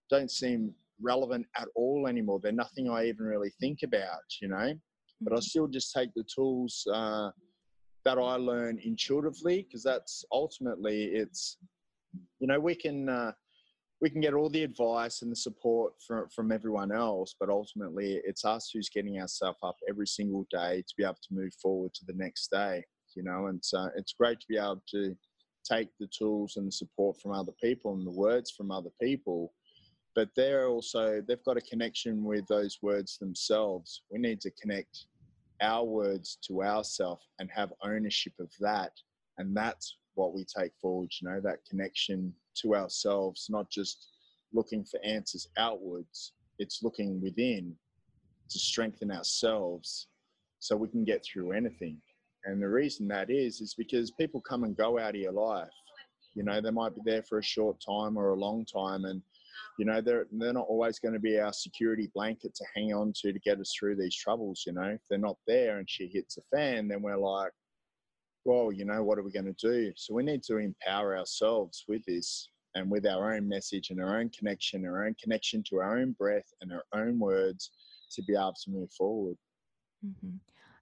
don't 0.09 0.31
seem 0.31 0.73
relevant 1.01 1.45
at 1.57 1.67
all 1.75 2.07
anymore. 2.07 2.39
They're 2.41 2.51
nothing 2.51 2.89
I 2.89 3.07
even 3.07 3.25
really 3.25 3.51
think 3.59 3.79
about, 3.83 4.23
you 4.41 4.47
know. 4.47 4.73
But 5.21 5.33
I 5.33 5.35
mm-hmm. 5.35 5.41
still 5.41 5.67
just 5.67 5.93
take 5.93 6.09
the 6.15 6.25
tools 6.33 6.85
uh, 6.91 7.29
that 8.05 8.17
I 8.17 8.35
learn 8.35 8.79
intuitively 8.83 9.63
because 9.63 9.83
that's 9.83 10.25
ultimately 10.31 11.05
it's, 11.05 11.57
you 12.39 12.47
know, 12.47 12.59
we 12.59 12.75
can 12.75 13.09
uh, 13.09 13.31
we 14.01 14.09
can 14.09 14.19
get 14.19 14.33
all 14.33 14.49
the 14.49 14.63
advice 14.63 15.21
and 15.21 15.31
the 15.31 15.35
support 15.35 15.93
from 16.05 16.27
from 16.29 16.51
everyone 16.51 16.91
else, 16.91 17.35
but 17.39 17.49
ultimately 17.49 18.19
it's 18.25 18.43
us 18.45 18.71
who's 18.73 18.89
getting 18.89 19.21
ourselves 19.21 19.59
up 19.63 19.75
every 19.87 20.07
single 20.07 20.45
day 20.49 20.83
to 20.87 20.93
be 20.97 21.03
able 21.03 21.13
to 21.21 21.33
move 21.33 21.53
forward 21.61 21.93
to 21.93 22.05
the 22.05 22.15
next 22.15 22.49
day, 22.51 22.83
you 23.15 23.23
know. 23.23 23.47
And 23.47 23.63
so 23.63 23.89
it's 23.95 24.13
great 24.13 24.39
to 24.39 24.47
be 24.49 24.57
able 24.57 24.81
to 24.91 25.15
take 25.69 25.89
the 25.99 26.07
tools 26.07 26.57
and 26.57 26.67
the 26.67 26.71
support 26.71 27.21
from 27.21 27.33
other 27.33 27.51
people 27.61 27.93
and 27.93 28.05
the 28.05 28.11
words 28.11 28.51
from 28.51 28.71
other 28.71 28.89
people 28.99 29.53
but 30.15 30.29
they're 30.35 30.67
also 30.67 31.21
they've 31.27 31.43
got 31.43 31.57
a 31.57 31.61
connection 31.61 32.23
with 32.23 32.45
those 32.47 32.79
words 32.81 33.17
themselves. 33.17 34.01
We 34.11 34.19
need 34.19 34.41
to 34.41 34.51
connect 34.51 35.05
our 35.61 35.83
words 35.83 36.37
to 36.47 36.63
ourself 36.63 37.21
and 37.39 37.49
have 37.55 37.71
ownership 37.83 38.33
of 38.39 38.51
that. 38.59 38.91
And 39.37 39.55
that's 39.55 39.97
what 40.15 40.33
we 40.33 40.43
take 40.43 40.71
forward 40.81 41.09
you 41.21 41.29
know 41.29 41.39
that 41.41 41.65
connection 41.69 42.33
to 42.53 42.75
ourselves 42.75 43.47
not 43.49 43.69
just 43.69 44.09
looking 44.53 44.83
for 44.83 44.99
answers 45.05 45.47
outwards. 45.57 46.33
It's 46.59 46.83
looking 46.83 47.21
within 47.21 47.75
to 48.49 48.59
strengthen 48.59 49.11
ourselves 49.11 50.07
so 50.59 50.75
we 50.75 50.89
can 50.89 51.05
get 51.05 51.23
through 51.23 51.53
anything. 51.53 51.97
And 52.43 52.61
the 52.61 52.67
reason 52.67 53.07
that 53.07 53.29
is 53.29 53.61
is 53.61 53.73
because 53.75 54.11
people 54.11 54.41
come 54.41 54.63
and 54.63 54.75
go 54.75 54.99
out 54.99 55.15
of 55.15 55.21
your 55.21 55.31
life. 55.31 55.69
You 56.35 56.43
know 56.43 56.61
they 56.61 56.71
might 56.71 56.95
be 56.95 57.01
there 57.05 57.23
for 57.23 57.39
a 57.39 57.43
short 57.43 57.77
time 57.85 58.17
or 58.17 58.29
a 58.29 58.39
long 58.39 58.65
time 58.65 59.05
and 59.05 59.21
you 59.77 59.85
know, 59.85 60.01
they're 60.01 60.27
they're 60.31 60.53
not 60.53 60.67
always 60.67 60.99
going 60.99 61.13
to 61.13 61.19
be 61.19 61.39
our 61.39 61.53
security 61.53 62.09
blanket 62.13 62.53
to 62.55 62.65
hang 62.75 62.93
on 62.93 63.13
to 63.21 63.33
to 63.33 63.39
get 63.39 63.59
us 63.59 63.73
through 63.77 63.95
these 63.95 64.15
troubles. 64.15 64.63
You 64.65 64.73
know, 64.73 64.83
if 64.83 65.01
they're 65.09 65.17
not 65.17 65.37
there 65.47 65.77
and 65.77 65.89
she 65.89 66.07
hits 66.07 66.37
a 66.37 66.55
fan, 66.55 66.87
then 66.87 67.01
we're 67.01 67.17
like, 67.17 67.51
well, 68.45 68.71
you 68.71 68.85
know, 68.85 69.03
what 69.03 69.17
are 69.17 69.23
we 69.23 69.31
going 69.31 69.53
to 69.53 69.53
do? 69.53 69.91
So 69.95 70.13
we 70.13 70.23
need 70.23 70.43
to 70.43 70.57
empower 70.57 71.17
ourselves 71.17 71.83
with 71.87 72.03
this 72.05 72.49
and 72.75 72.89
with 72.89 73.05
our 73.05 73.33
own 73.33 73.47
message 73.47 73.89
and 73.89 74.01
our 74.01 74.19
own 74.19 74.29
connection, 74.29 74.85
our 74.85 75.05
own 75.05 75.15
connection 75.21 75.63
to 75.69 75.77
our 75.77 75.97
own 75.97 76.13
breath 76.13 76.47
and 76.61 76.71
our 76.71 76.83
own 76.93 77.19
words 77.19 77.71
to 78.11 78.23
be 78.23 78.33
able 78.33 78.53
to 78.63 78.71
move 78.71 78.91
forward. 78.91 79.35
Mm-hmm. 80.05 80.37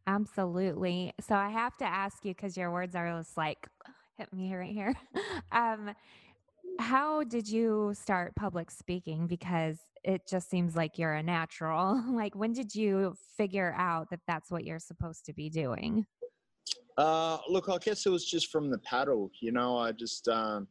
Absolutely. 0.08 1.14
So 1.20 1.36
I 1.36 1.50
have 1.50 1.78
to 1.78 1.86
ask 1.86 2.26
you 2.26 2.34
because 2.34 2.58
your 2.58 2.72
words 2.72 2.96
are 2.96 3.18
just 3.18 3.38
like 3.38 3.68
hit 4.18 4.34
me 4.34 4.54
right 4.56 4.72
here. 4.72 4.96
um, 5.52 5.92
how 6.80 7.24
did 7.24 7.48
you 7.48 7.94
start 7.94 8.36
public 8.36 8.72
speaking? 8.72 9.28
Because 9.28 9.78
it 10.04 10.22
just 10.28 10.50
seems 10.50 10.76
like 10.76 10.98
you're 10.98 11.14
a 11.14 11.24
natural. 11.24 12.02
like, 12.10 12.36
when 12.36 12.54
did 12.54 12.74
you 12.74 13.16
figure 13.38 13.76
out 13.78 14.10
that 14.10 14.22
that's 14.28 14.50
what 14.50 14.64
you're 14.64 14.80
supposed 14.80 15.26
to 15.26 15.34
be 15.34 15.50
doing? 15.50 16.06
Uh, 16.98 17.38
look, 17.48 17.70
I 17.70 17.78
guess 17.78 18.06
it 18.06 18.10
was 18.10 18.26
just 18.26 18.50
from 18.52 18.70
the 18.70 18.78
paddle. 18.80 19.30
You 19.42 19.52
know, 19.52 19.78
I 19.78 19.92
just 19.92 20.28
um, 20.30 20.68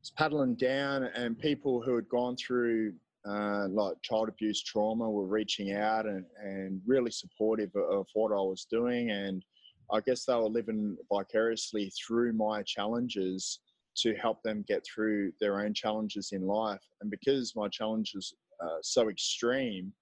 was 0.00 0.10
paddling 0.16 0.54
down, 0.54 1.04
and 1.04 1.38
people 1.38 1.82
who 1.82 1.96
had 1.96 2.08
gone 2.08 2.36
through 2.36 2.92
uh, 3.26 3.68
like 3.68 3.94
child 4.02 4.28
abuse 4.28 4.62
trauma 4.62 5.10
were 5.10 5.26
reaching 5.26 5.74
out 5.74 6.06
and, 6.06 6.24
and 6.42 6.80
really 6.86 7.10
supportive 7.10 7.74
of 7.74 8.06
what 8.14 8.32
I 8.32 8.36
was 8.36 8.66
doing. 8.70 9.10
And 9.10 9.44
I 9.90 10.00
guess 10.00 10.24
they 10.24 10.34
were 10.34 10.48
living 10.48 10.96
vicariously 11.12 11.90
through 12.06 12.34
my 12.34 12.62
challenges 12.62 13.60
to 14.02 14.14
help 14.14 14.42
them 14.42 14.64
get 14.68 14.84
through 14.84 15.32
their 15.40 15.60
own 15.60 15.72
challenges 15.74 16.30
in 16.32 16.46
life. 16.46 16.80
And 17.00 17.10
because 17.10 17.54
my 17.56 17.68
challenges 17.68 18.34
are 18.60 18.78
so 18.82 19.08
extreme, 19.08 19.92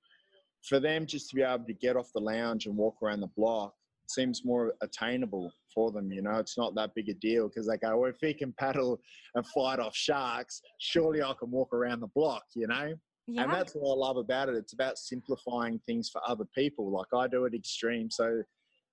for 0.62 0.80
them 0.80 1.06
just 1.06 1.30
to 1.30 1.36
be 1.36 1.42
able 1.42 1.64
to 1.64 1.74
get 1.74 1.96
off 1.96 2.10
the 2.14 2.20
lounge 2.20 2.66
and 2.66 2.76
walk 2.76 2.96
around 3.02 3.20
the 3.20 3.30
block 3.36 3.74
seems 4.08 4.44
more 4.44 4.74
attainable 4.82 5.52
for 5.74 5.90
them. 5.90 6.10
You 6.10 6.22
know, 6.22 6.36
it's 6.38 6.58
not 6.58 6.74
that 6.74 6.94
big 6.94 7.08
a 7.08 7.14
deal 7.14 7.48
because 7.48 7.66
they 7.66 7.76
go, 7.76 7.98
well, 7.98 8.10
if 8.10 8.16
he 8.20 8.34
can 8.34 8.52
paddle 8.58 8.98
and 9.34 9.46
fight 9.46 9.78
off 9.78 9.94
sharks, 9.94 10.60
surely 10.78 11.22
I 11.22 11.32
can 11.38 11.50
walk 11.50 11.72
around 11.72 12.00
the 12.00 12.08
block, 12.14 12.44
you 12.54 12.66
know? 12.66 12.94
Yeah. 13.26 13.44
And 13.44 13.52
that's 13.52 13.72
what 13.72 13.92
I 13.92 13.96
love 13.96 14.16
about 14.16 14.48
it. 14.50 14.56
It's 14.56 14.74
about 14.74 14.98
simplifying 14.98 15.80
things 15.86 16.10
for 16.10 16.20
other 16.26 16.44
people. 16.54 16.90
Like 16.90 17.06
I 17.14 17.26
do 17.26 17.44
it 17.44 17.54
extreme. 17.54 18.10
So 18.10 18.42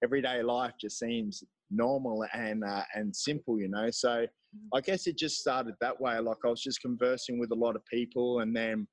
everyday 0.04 0.42
life 0.44 0.74
just 0.80 1.00
seems 1.00 1.44
normal 1.70 2.26
and 2.34 2.64
uh, 2.64 2.84
and 2.96 3.16
simple, 3.16 3.60
you 3.60 3.70
know. 3.70 3.90
So. 3.92 4.26
I 4.74 4.82
guess 4.82 5.08
it 5.08 5.18
just 5.18 5.38
started 5.38 5.76
that 5.82 6.00
way. 6.00 6.20
Like 6.20 6.38
I 6.46 6.50
was 6.50 6.62
just 6.62 6.82
conversing 6.82 7.40
with 7.40 7.52
a 7.52 7.56
lot 7.56 7.76
of 7.76 7.86
people, 7.86 8.40
and 8.40 8.56
then 8.56 8.88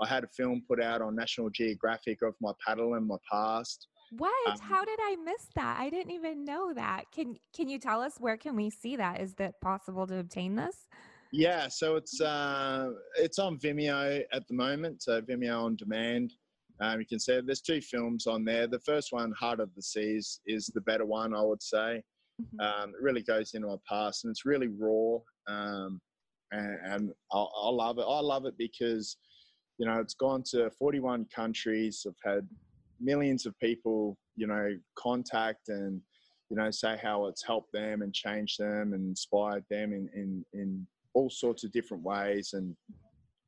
I 0.00 0.08
had 0.08 0.24
a 0.24 0.28
film 0.28 0.62
put 0.68 0.82
out 0.82 1.02
on 1.02 1.14
National 1.14 1.50
Geographic 1.50 2.22
of 2.22 2.34
my 2.40 2.52
paddle 2.66 2.94
and 2.94 3.06
my 3.06 3.16
past. 3.30 3.88
What? 4.18 4.48
Um, 4.48 4.58
How 4.60 4.84
did 4.84 4.98
I 5.02 5.16
miss 5.24 5.48
that? 5.56 5.78
I 5.80 5.90
didn't 5.90 6.12
even 6.12 6.44
know 6.44 6.72
that. 6.74 7.04
Can 7.12 7.36
Can 7.54 7.68
you 7.68 7.78
tell 7.78 8.00
us 8.00 8.14
where 8.18 8.36
can 8.36 8.56
we 8.56 8.70
see 8.70 8.96
that? 8.96 9.20
Is 9.20 9.34
that 9.34 9.60
possible 9.60 10.06
to 10.06 10.18
obtain 10.18 10.56
this? 10.56 10.86
Yeah, 11.32 11.66
so 11.68 11.96
it's 11.96 12.20
uh, 12.20 12.90
it's 13.16 13.38
on 13.38 13.58
Vimeo 13.58 14.22
at 14.32 14.46
the 14.46 14.54
moment. 14.54 15.02
So 15.02 15.20
Vimeo 15.20 15.64
on 15.64 15.76
demand. 15.76 16.32
Um, 16.80 17.00
you 17.00 17.06
can 17.06 17.20
see 17.20 17.40
there's 17.44 17.60
two 17.60 17.80
films 17.80 18.26
on 18.26 18.44
there. 18.44 18.66
The 18.66 18.80
first 18.80 19.12
one, 19.12 19.32
Heart 19.38 19.60
of 19.60 19.74
the 19.74 19.82
Seas, 19.82 20.40
is 20.46 20.66
the 20.74 20.80
better 20.80 21.04
one, 21.04 21.34
I 21.34 21.42
would 21.42 21.62
say. 21.62 22.02
Mm-hmm. 22.40 22.60
Um, 22.60 22.90
it 22.90 23.02
really 23.02 23.22
goes 23.22 23.54
into 23.54 23.68
my 23.68 23.76
past, 23.88 24.24
and 24.24 24.30
it's 24.30 24.44
really 24.44 24.68
raw. 24.68 25.18
Um, 25.48 26.00
and, 26.52 26.78
and 26.84 27.12
I, 27.32 27.68
love 27.68 27.98
it. 27.98 28.04
I 28.08 28.20
love 28.20 28.46
it 28.46 28.54
because, 28.58 29.16
you 29.78 29.86
know, 29.86 29.98
it's 30.00 30.14
gone 30.14 30.42
to 30.50 30.70
41 30.70 31.26
countries. 31.34 32.06
I've 32.06 32.32
had 32.32 32.48
millions 33.00 33.46
of 33.46 33.58
people, 33.58 34.16
you 34.36 34.46
know, 34.46 34.70
contact 34.96 35.68
and, 35.68 36.00
you 36.50 36.56
know, 36.56 36.70
say 36.70 36.98
how 37.02 37.26
it's 37.26 37.44
helped 37.44 37.72
them 37.72 38.02
and 38.02 38.12
changed 38.12 38.60
them 38.60 38.92
and 38.92 39.08
inspired 39.08 39.64
them 39.70 39.92
in, 39.92 40.08
in, 40.14 40.44
in 40.52 40.86
all 41.14 41.30
sorts 41.30 41.64
of 41.64 41.72
different 41.72 42.02
ways. 42.02 42.52
And, 42.52 42.76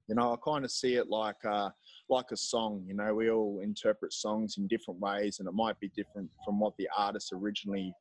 you 0.08 0.14
know, 0.14 0.32
I 0.32 0.36
kind 0.44 0.64
of 0.64 0.70
see 0.70 0.94
it 0.94 1.08
like, 1.08 1.44
uh, 1.48 1.70
like 2.08 2.26
a 2.32 2.36
song. 2.36 2.84
You 2.86 2.94
know, 2.94 3.14
we 3.14 3.30
all 3.30 3.60
interpret 3.62 4.12
songs 4.12 4.56
in 4.58 4.66
different 4.68 5.00
ways, 5.00 5.38
and 5.38 5.48
it 5.48 5.54
might 5.54 5.78
be 5.80 5.90
different 5.96 6.30
from 6.44 6.58
what 6.58 6.74
the 6.78 6.88
artist 6.96 7.32
originally 7.32 7.92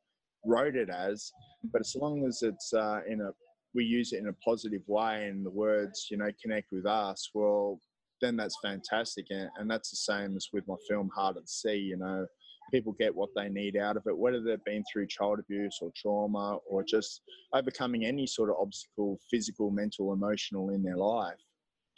wrote 0.46 0.76
it 0.76 0.88
as. 0.88 1.32
But 1.72 1.80
as 1.80 1.96
long 1.96 2.24
as 2.26 2.42
it's 2.42 2.72
uh, 2.72 3.00
in 3.08 3.20
a, 3.20 3.30
we 3.74 3.84
use 3.84 4.12
it 4.12 4.20
in 4.20 4.28
a 4.28 4.32
positive 4.44 4.82
way, 4.86 5.26
and 5.26 5.44
the 5.44 5.50
words, 5.50 6.08
you 6.10 6.16
know, 6.16 6.30
connect 6.42 6.68
with 6.72 6.86
us. 6.86 7.30
Well, 7.34 7.80
then 8.22 8.36
that's 8.36 8.56
fantastic, 8.62 9.26
and, 9.30 9.50
and 9.58 9.70
that's 9.70 9.90
the 9.90 9.96
same 9.96 10.36
as 10.36 10.48
with 10.52 10.66
my 10.66 10.76
film 10.88 11.10
Heart 11.14 11.36
at 11.36 11.48
Sea. 11.48 11.76
You 11.76 11.98
know, 11.98 12.26
people 12.72 12.92
get 12.98 13.14
what 13.14 13.28
they 13.36 13.48
need 13.48 13.76
out 13.76 13.96
of 13.96 14.04
it, 14.06 14.16
whether 14.16 14.40
they've 14.40 14.64
been 14.64 14.84
through 14.90 15.06
child 15.08 15.38
abuse 15.38 15.78
or 15.82 15.92
trauma 15.94 16.58
or 16.68 16.82
just 16.82 17.20
overcoming 17.52 18.04
any 18.04 18.26
sort 18.26 18.50
of 18.50 18.56
obstacle, 18.60 19.18
physical, 19.30 19.70
mental, 19.70 20.12
emotional 20.12 20.70
in 20.70 20.82
their 20.82 20.96
life 20.96 21.36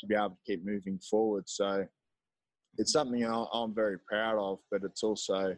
to 0.01 0.07
be 0.07 0.15
able 0.15 0.31
to 0.31 0.37
keep 0.47 0.65
moving 0.65 0.99
forward. 1.11 1.45
So 1.47 1.87
it's 2.77 2.93
something 2.93 3.25
I'm 3.25 3.75
very 3.75 3.99
proud 4.09 4.39
of, 4.39 4.59
but 4.71 4.83
it's 4.85 5.03
also, 5.03 5.57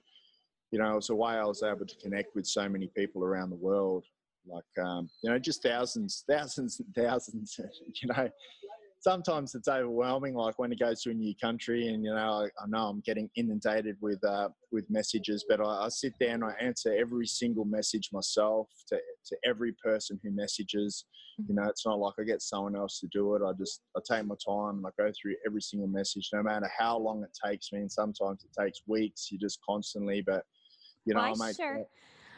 you 0.70 0.78
know, 0.78 0.96
it's 0.96 1.10
a 1.10 1.14
way 1.14 1.32
I 1.34 1.44
was 1.44 1.62
able 1.62 1.86
to 1.86 1.96
connect 1.96 2.34
with 2.34 2.46
so 2.46 2.68
many 2.68 2.88
people 2.96 3.24
around 3.24 3.50
the 3.50 3.56
world. 3.56 4.04
Like, 4.46 4.84
um, 4.84 5.08
you 5.22 5.30
know, 5.30 5.38
just 5.38 5.62
thousands, 5.62 6.24
thousands 6.30 6.80
and 6.80 6.94
thousands, 6.94 7.58
you 8.02 8.08
know, 8.08 8.28
sometimes 9.00 9.54
it's 9.54 9.68
overwhelming. 9.68 10.34
Like 10.34 10.58
when 10.58 10.72
it 10.72 10.78
goes 10.78 11.02
to 11.02 11.10
a 11.10 11.14
new 11.14 11.34
country, 11.40 11.88
and 11.88 12.04
you 12.04 12.14
know, 12.14 12.44
I, 12.44 12.44
I 12.62 12.66
know 12.68 12.88
I'm 12.88 13.00
getting 13.00 13.28
inundated 13.36 13.96
with 14.00 14.22
uh, 14.24 14.48
with 14.70 14.84
messages, 14.90 15.44
but 15.48 15.60
I, 15.60 15.86
I, 15.86 15.88
sit 15.88 16.14
there 16.20 16.34
and 16.34 16.44
I 16.44 16.52
answer 16.60 16.94
every 16.94 17.26
single 17.26 17.64
message 17.64 18.10
myself 18.12 18.68
to 18.88 18.98
to 19.26 19.36
every 19.44 19.74
person 19.82 20.20
who 20.22 20.30
messages. 20.30 21.04
You 21.48 21.54
know, 21.54 21.64
it's 21.64 21.86
not 21.86 21.98
like 21.98 22.14
I 22.20 22.24
get 22.24 22.42
someone 22.42 22.76
else 22.76 23.00
to 23.00 23.08
do 23.12 23.34
it. 23.34 23.42
I 23.42 23.52
just 23.58 23.82
I 23.96 24.00
take 24.06 24.26
my 24.26 24.34
time 24.46 24.78
and 24.78 24.86
I 24.86 24.90
go 25.02 25.10
through 25.20 25.36
every 25.46 25.62
single 25.62 25.88
message, 25.88 26.28
no 26.32 26.42
matter 26.42 26.70
how 26.78 26.98
long 26.98 27.22
it 27.22 27.36
takes 27.44 27.72
me. 27.72 27.80
And 27.80 27.90
sometimes 27.90 28.44
it 28.44 28.60
takes 28.60 28.82
weeks. 28.86 29.30
You 29.32 29.38
just 29.38 29.58
constantly, 29.66 30.22
but 30.26 30.44
you 31.04 31.14
know, 31.14 31.20
well, 31.20 31.42
I, 31.42 31.52
sure. 31.52 31.84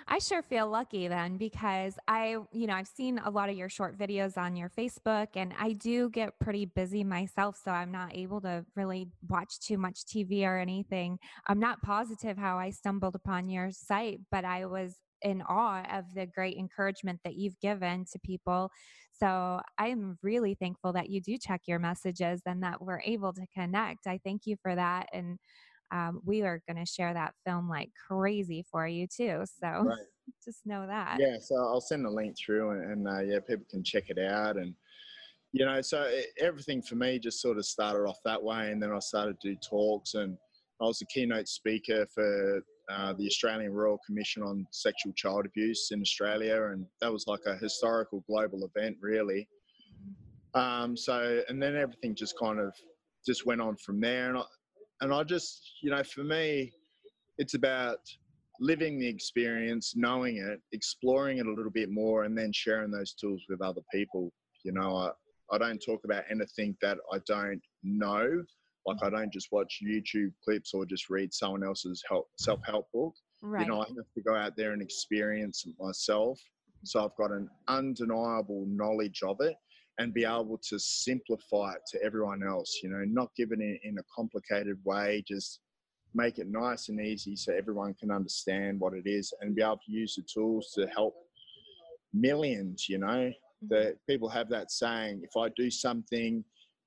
I 0.09 0.19
sure 0.19 0.43
feel 0.43 0.69
lucky 0.69 1.09
then 1.09 1.37
because 1.37 1.95
I, 2.09 2.37
you 2.53 2.67
know, 2.67 2.75
I've 2.75 2.89
seen 2.89 3.19
a 3.19 3.31
lot 3.31 3.49
of 3.49 3.57
your 3.57 3.69
short 3.69 3.97
videos 3.97 4.37
on 4.37 4.57
your 4.57 4.69
Facebook 4.69 5.29
and 5.37 5.55
I 5.59 5.73
do 5.73 6.11
get 6.11 6.39
pretty 6.41 6.67
busy 6.67 7.05
myself. 7.05 7.59
So 7.63 7.71
I'm 7.71 7.93
not 7.93 8.15
able 8.15 8.41
to 8.43 8.65
really 8.75 9.09
watch 9.29 9.61
too 9.61 9.79
much 9.79 10.05
TV 10.05 10.45
or 10.45 10.59
anything. 10.59 11.19
I'm 11.47 11.61
not 11.61 11.83
positive 11.83 12.37
how 12.37 12.59
I 12.59 12.71
stumbled 12.71 13.15
upon 13.15 13.49
your 13.49 13.71
site, 13.71 14.21
but 14.31 14.45
I 14.45 14.67
was 14.67 14.97
in 15.23 15.41
awe 15.43 15.85
of 15.97 16.13
the 16.15 16.27
great 16.27 16.57
encouragement 16.57 17.21
that 17.25 17.37
you've 17.37 17.59
given 17.61 18.05
to 18.13 18.19
people. 18.25 18.71
So 19.13 19.61
I'm 19.79 20.19
really 20.23 20.57
thankful 20.57 20.93
that 20.95 21.11
you 21.11 21.21
do 21.21 21.39
check 21.39 21.63
your 21.67 21.79
messages 21.79 22.43
and 22.45 22.63
that 22.65 22.83
we're 22.83 23.01
able 23.03 23.33
to 23.35 23.47
connect. 23.55 24.09
I 24.09 24.19
thank 24.25 24.43
you 24.47 24.57
for 24.63 24.75
that. 24.75 25.07
And 25.13 25.39
um, 25.93 26.23
we 26.25 26.43
are 26.43 26.63
going 26.67 26.85
to 26.85 26.91
share 26.91 27.13
that 27.13 27.35
film 27.47 27.69
like 27.69 27.91
crazy 28.09 28.65
for 28.71 28.87
you 28.89 29.07
too. 29.07 29.45
So 29.61 29.69
right. 29.69 29.99
just 30.45 30.65
know 30.65 30.87
that. 30.87 31.19
Yeah, 31.21 31.37
so 31.41 31.57
I'll 31.57 31.81
send 31.81 32.05
the 32.05 32.11
link 32.11 32.37
through, 32.37 32.71
and, 32.71 32.93
and 32.93 33.09
uh, 33.09 33.21
yeah, 33.21 33.39
people 33.47 33.67
can 33.71 33.85
check 33.85 34.05
it 34.09 34.19
out. 34.19 34.57
And 34.57 34.75
you 35.53 35.67
know, 35.67 35.81
so 35.83 36.03
it, 36.03 36.29
everything 36.41 36.81
for 36.83 36.95
me 36.95 37.19
just 37.19 37.43
sort 37.43 37.59
of 37.59 37.67
started 37.67 38.09
off 38.09 38.19
that 38.25 38.43
way, 38.43 38.73
and 38.73 38.83
then 38.83 38.91
I 38.91 38.99
started 39.01 39.39
to 39.43 39.51
do 39.51 39.61
talks, 39.69 40.15
and 40.15 40.37
I 40.81 40.87
was 40.87 41.03
a 41.03 41.07
keynote 41.07 41.47
speaker 41.47 42.07
for 42.15 42.63
uh, 42.91 43.13
the 43.19 43.27
Australian 43.27 43.73
Royal 43.73 44.01
Commission 44.07 44.43
on 44.43 44.67
Sexual 44.73 45.13
Child 45.13 45.47
Abuse 45.47 45.91
in 45.93 46.01
Australia, 46.01 46.71
and 46.73 46.87
that 47.01 47.13
was 47.13 47.27
like 47.27 47.43
a 47.47 47.57
historical 47.57 48.25
global 48.27 48.69
event, 48.75 48.97
really. 49.01 49.47
Um, 50.55 50.97
so, 50.97 51.43
and 51.49 51.63
then 51.63 51.77
everything 51.77 52.15
just 52.15 52.39
kind 52.39 52.59
of 52.59 52.75
just 53.27 53.47
went 53.47 53.61
on 53.61 53.77
from 53.77 54.01
there, 54.01 54.31
and 54.31 54.39
I, 54.39 54.43
and 55.03 55.13
I 55.13 55.25
just, 55.25 55.79
you 55.83 55.91
know, 55.91 56.03
for 56.05 56.23
me, 56.23 56.73
it's 57.37 57.55
about 57.55 57.99
living 58.61 59.01
the 59.01 59.09
experience, 59.09 59.95
knowing 59.97 60.37
it, 60.37 60.61
exploring 60.73 61.39
it 61.39 61.47
a 61.47 61.53
little 61.53 61.73
bit 61.73 61.91
more, 61.91 62.23
and 62.23 62.39
then 62.39 62.53
sharing 62.53 62.93
those 62.93 63.13
tools 63.13 63.43
with 63.49 63.61
other 63.61 63.81
people. 63.93 64.33
You 64.65 64.73
know, 64.73 64.97
I, 64.97 65.11
I 65.53 65.59
don't 65.59 65.83
talk 65.85 66.03
about 66.05 66.23
anything 66.31 66.77
that 66.83 66.99
I 67.13 67.19
don't 67.27 67.61
know. 67.83 68.45
Like 68.87 68.99
I 69.03 69.11
don't 69.11 69.33
just 69.33 69.49
watch 69.51 69.81
YouTube 69.85 70.33
clips 70.45 70.73
or 70.73 70.87
just 70.87 71.11
read 71.11 71.35
someone 71.35 71.65
else's 71.65 72.03
help 72.09 72.29
self-help 72.39 72.87
book. 72.95 73.15
Right. 73.43 73.67
You 73.67 73.73
know, 73.73 73.81
I 73.81 73.87
have 73.89 74.15
to 74.15 74.23
go 74.25 74.37
out 74.37 74.57
there 74.57 74.73
and 74.73 74.81
experience 74.81 75.65
it 75.67 75.75
myself. 75.81 76.41
So 76.85 77.05
I've 77.05 77.17
got 77.17 77.33
an 77.33 77.49
undeniable 77.67 78.67
knowledge 78.69 79.21
of 79.25 79.37
it 79.41 79.57
and 79.99 80.15
be 80.15 80.25
able 80.25 80.59
to 80.69 80.79
simplify 80.79 81.73
it 81.73 81.83
to 81.93 82.03
everyone 82.03 82.43
else, 82.47 82.81
you 82.83 82.89
know, 82.89 83.05
not 83.07 83.31
give 83.37 83.53
it 83.53 83.61
in, 83.61 83.79
in 83.85 83.99
a 83.99 84.03
complicated 84.15 84.79
way, 84.85 85.23
just 85.27 85.61
make 86.15 86.39
it 86.39 86.49
nice 86.51 86.89
and 86.89 87.01
easy 87.01 87.37
so 87.37 87.53
everyone 87.53 87.95
can 87.95 88.11
understand 88.11 88.81
what 88.81 88.95
it 88.95 89.07
is 89.07 89.33
and 89.41 89.55
be 89.55 89.63
able 89.63 89.81
to 89.85 89.93
use 89.93 90.17
the 90.17 90.23
tools 90.23 90.73
to 90.75 90.87
help 90.89 91.15
millions, 92.13 92.89
you 92.89 92.99
know. 92.99 93.07
Mm-hmm. 93.07 93.67
That 93.69 93.97
people 94.09 94.29
have 94.29 94.49
that 94.49 94.73
saying, 94.73 95.23
if 95.23 95.37
I 95.37 95.49
do 95.57 95.71
something 95.71 96.45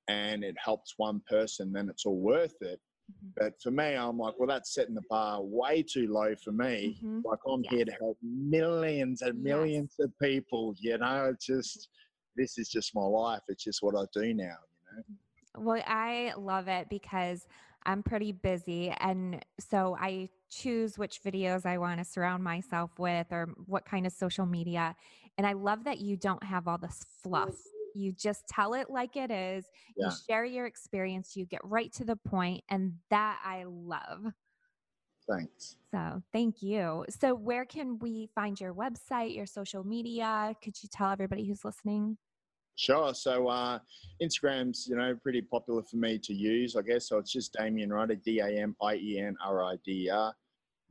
and 0.09 0.43
it 0.43 0.55
helps 0.63 0.95
one 0.97 1.21
person, 1.29 1.71
then 1.71 1.89
it's 1.89 2.05
all 2.05 2.19
worth 2.19 2.55
it. 2.61 2.79
Mm-hmm. 3.11 3.29
But 3.37 3.53
for 3.61 3.71
me, 3.71 3.95
I'm 3.95 4.17
like, 4.17 4.33
well, 4.37 4.47
that's 4.47 4.73
setting 4.73 4.95
the 4.95 5.01
bar 5.09 5.41
way 5.41 5.83
too 5.83 6.11
low 6.11 6.35
for 6.43 6.51
me. 6.51 6.97
Mm-hmm. 7.03 7.21
Like 7.23 7.39
I'm 7.47 7.63
yes. 7.63 7.73
here 7.73 7.85
to 7.85 7.93
help 7.93 8.17
millions 8.21 9.21
and 9.21 9.41
millions 9.41 9.95
yes. 9.97 10.05
of 10.05 10.19
people, 10.21 10.75
you 10.79 10.97
know, 10.97 11.31
it's 11.33 11.45
just 11.45 11.89
this 12.35 12.57
is 12.57 12.69
just 12.69 12.95
my 12.95 13.03
life. 13.03 13.41
It's 13.47 13.63
just 13.63 13.81
what 13.81 13.95
I 13.95 14.05
do 14.13 14.33
now. 14.33 14.43
You 14.43 14.97
know. 14.97 15.03
Well, 15.57 15.83
I 15.87 16.33
love 16.37 16.67
it 16.67 16.89
because 16.89 17.47
I'm 17.85 18.03
pretty 18.03 18.31
busy. 18.31 18.93
And 18.99 19.43
so 19.59 19.95
I 19.99 20.29
choose 20.49 20.97
which 20.97 21.21
videos 21.23 21.65
I 21.65 21.77
want 21.77 21.99
to 21.99 22.05
surround 22.05 22.43
myself 22.43 22.91
with 22.97 23.27
or 23.31 23.49
what 23.65 23.85
kind 23.85 24.05
of 24.05 24.13
social 24.13 24.45
media. 24.45 24.95
And 25.37 25.45
I 25.45 25.53
love 25.53 25.83
that 25.83 25.99
you 25.99 26.17
don't 26.17 26.43
have 26.43 26.67
all 26.67 26.77
this 26.77 27.05
fluff. 27.21 27.55
You 27.93 28.11
just 28.11 28.47
tell 28.47 28.73
it 28.73 28.89
like 28.89 29.15
it 29.15 29.31
is. 29.31 29.65
Yeah. 29.95 30.07
You 30.07 30.11
share 30.27 30.45
your 30.45 30.65
experience. 30.65 31.35
You 31.35 31.45
get 31.45 31.61
right 31.63 31.91
to 31.93 32.03
the 32.03 32.15
point, 32.15 32.63
And 32.69 32.93
that 33.09 33.39
I 33.43 33.63
love. 33.65 34.33
Thanks. 35.29 35.77
So 35.91 36.21
thank 36.31 36.61
you. 36.61 37.05
So, 37.09 37.33
where 37.33 37.65
can 37.65 37.97
we 37.99 38.29
find 38.35 38.59
your 38.59 38.73
website, 38.73 39.35
your 39.35 39.47
social 39.47 39.83
media? 39.83 40.53
Could 40.63 40.75
you 40.83 40.89
tell 40.91 41.09
everybody 41.09 41.47
who's 41.47 41.65
listening? 41.65 42.17
Sure. 42.75 43.13
So 43.13 43.47
uh, 43.47 43.79
Instagram's, 44.21 44.85
you 44.87 44.97
know, 44.97 45.15
pretty 45.21 45.41
popular 45.41 45.83
for 45.83 45.97
me 45.97 46.17
to 46.19 46.33
use, 46.33 46.75
I 46.75 46.81
guess. 46.81 47.09
So 47.09 47.17
it's 47.17 47.31
just 47.31 47.53
Damien 47.53 47.93
Rider, 47.93 48.15
D-A-M-I-E-N-R-I-D-E-R. 48.15 50.33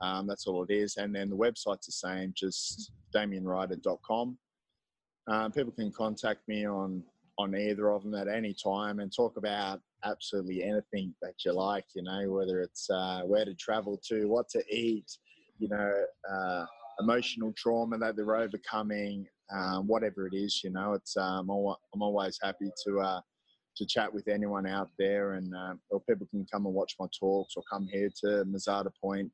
Um, 0.00 0.26
that's 0.26 0.46
all 0.46 0.64
it 0.64 0.72
is. 0.72 0.96
And 0.96 1.14
then 1.14 1.28
the 1.30 1.36
website's 1.36 1.86
the 1.86 1.92
same, 1.92 2.32
just 2.34 2.90
damienrider.com. 3.14 4.36
Um, 5.26 5.52
people 5.52 5.72
can 5.72 5.90
contact 5.92 6.46
me 6.48 6.66
on 6.66 7.02
on 7.36 7.56
either 7.56 7.90
of 7.90 8.04
them 8.04 8.14
at 8.14 8.28
any 8.28 8.54
time 8.54 9.00
and 9.00 9.12
talk 9.12 9.36
about 9.36 9.80
absolutely 10.04 10.62
anything 10.62 11.12
that 11.20 11.34
you 11.44 11.52
like. 11.52 11.84
You 11.94 12.02
know, 12.02 12.30
whether 12.30 12.60
it's 12.60 12.88
uh, 12.90 13.22
where 13.24 13.44
to 13.44 13.54
travel 13.54 14.00
to, 14.08 14.26
what 14.26 14.48
to 14.50 14.62
eat, 14.70 15.18
you 15.58 15.68
know, 15.68 15.92
uh, 16.30 16.64
emotional 17.00 17.52
trauma 17.56 17.98
that 17.98 18.14
they're 18.14 18.36
overcoming, 18.36 19.26
um, 19.52 19.86
whatever 19.86 20.26
it 20.26 20.34
is. 20.34 20.62
You 20.62 20.70
know, 20.70 20.92
it's 20.94 21.16
um, 21.16 21.50
I'm 21.50 22.02
always 22.02 22.38
happy 22.42 22.70
to 22.84 23.00
uh, 23.00 23.20
to 23.76 23.86
chat 23.86 24.12
with 24.12 24.28
anyone 24.28 24.66
out 24.66 24.90
there, 24.98 25.32
and 25.34 25.54
uh, 25.54 25.74
or 25.90 26.00
people 26.00 26.26
can 26.30 26.46
come 26.50 26.66
and 26.66 26.74
watch 26.74 26.94
my 26.98 27.06
talks 27.18 27.54
or 27.56 27.62
come 27.70 27.86
here 27.86 28.10
to 28.20 28.44
Mizata 28.44 28.90
Point 29.00 29.30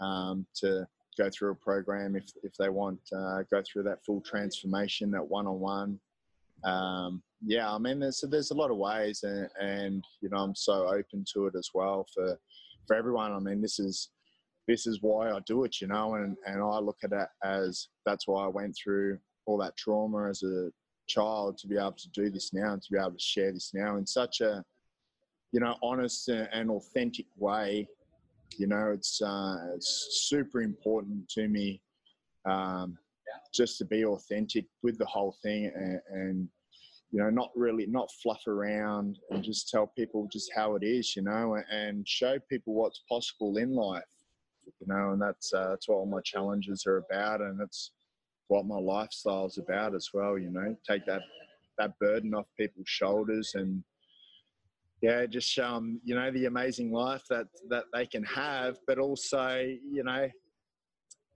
um, 0.00 0.46
to 0.56 0.86
go 1.18 1.28
through 1.30 1.52
a 1.52 1.56
program 1.56 2.16
if 2.16 2.24
if 2.42 2.54
they 2.58 2.68
want 2.68 3.00
uh, 3.14 3.42
go 3.50 3.62
through 3.62 3.84
that 3.84 4.04
full 4.04 4.20
transformation, 4.22 5.10
that 5.10 5.26
one 5.26 5.46
on 5.46 5.60
one. 5.60 6.00
Yeah, 7.44 7.72
I 7.72 7.78
mean, 7.78 7.98
there's 7.98 8.24
there's 8.30 8.52
a 8.52 8.54
lot 8.54 8.70
of 8.70 8.76
ways, 8.76 9.24
and, 9.24 9.48
and 9.60 10.04
you 10.20 10.28
know, 10.28 10.38
I'm 10.38 10.54
so 10.54 10.88
open 10.88 11.24
to 11.34 11.46
it 11.46 11.54
as 11.56 11.70
well 11.74 12.06
for 12.14 12.38
for 12.86 12.94
everyone. 12.94 13.32
I 13.32 13.38
mean, 13.40 13.60
this 13.60 13.80
is 13.80 14.10
this 14.68 14.86
is 14.86 14.98
why 15.02 15.30
I 15.30 15.40
do 15.46 15.64
it, 15.64 15.80
you 15.80 15.88
know, 15.88 16.14
and, 16.14 16.36
and 16.46 16.62
I 16.62 16.78
look 16.78 16.98
at 17.02 17.12
it 17.12 17.28
as 17.42 17.88
that's 18.06 18.28
why 18.28 18.44
I 18.44 18.48
went 18.48 18.76
through 18.76 19.18
all 19.46 19.58
that 19.58 19.76
trauma 19.76 20.28
as 20.28 20.42
a 20.42 20.70
child 21.08 21.58
to 21.58 21.66
be 21.66 21.76
able 21.76 21.92
to 21.92 22.08
do 22.10 22.30
this 22.30 22.52
now 22.52 22.72
and 22.72 22.82
to 22.82 22.92
be 22.92 22.98
able 22.98 23.12
to 23.12 23.18
share 23.18 23.52
this 23.52 23.72
now 23.74 23.96
in 23.96 24.06
such 24.06 24.40
a, 24.40 24.64
you 25.52 25.60
know, 25.60 25.76
honest 25.82 26.28
and 26.28 26.70
authentic 26.70 27.26
way. 27.36 27.88
You 28.58 28.66
know, 28.66 28.90
it's, 28.92 29.20
uh, 29.22 29.56
it's 29.74 30.26
super 30.28 30.62
important 30.62 31.28
to 31.30 31.48
me 31.48 31.80
um, 32.44 32.98
just 33.52 33.78
to 33.78 33.84
be 33.84 34.04
authentic 34.04 34.66
with 34.82 34.98
the 34.98 35.06
whole 35.06 35.36
thing 35.42 35.72
and, 35.74 36.00
and 36.10 36.48
you 37.10 37.18
know, 37.18 37.28
not 37.28 37.50
really, 37.54 37.86
not 37.86 38.10
fluff 38.22 38.46
around 38.46 39.18
and 39.30 39.44
just 39.44 39.68
tell 39.68 39.86
people 39.86 40.28
just 40.32 40.50
how 40.54 40.76
it 40.76 40.82
is, 40.82 41.14
you 41.14 41.22
know, 41.22 41.58
and 41.70 42.08
show 42.08 42.38
people 42.48 42.72
what's 42.72 43.02
possible 43.08 43.58
in 43.58 43.74
life 43.74 44.04
you 44.80 44.86
know, 44.86 45.12
and 45.12 45.20
that's 45.20 45.52
uh, 45.52 45.70
that's 45.70 45.88
what 45.88 45.96
all 45.96 46.06
my 46.06 46.20
challenges 46.22 46.86
are 46.86 46.98
about, 46.98 47.40
and 47.40 47.58
that's 47.58 47.92
what 48.48 48.66
my 48.66 48.78
lifestyle 48.78 49.46
is 49.46 49.58
about 49.58 49.94
as 49.94 50.08
well. 50.12 50.38
You 50.38 50.50
know, 50.50 50.76
take 50.88 51.06
that 51.06 51.22
that 51.78 51.98
burden 51.98 52.34
off 52.34 52.46
people's 52.58 52.88
shoulders 52.88 53.52
and 53.54 53.82
yeah, 55.02 55.26
just 55.26 55.48
show 55.48 55.74
them, 55.74 56.00
you 56.04 56.14
know, 56.14 56.30
the 56.30 56.46
amazing 56.46 56.92
life 56.92 57.22
that 57.28 57.46
that 57.68 57.84
they 57.92 58.06
can 58.06 58.22
have, 58.24 58.76
but 58.86 58.98
also, 58.98 59.58
you 59.58 60.04
know, 60.04 60.28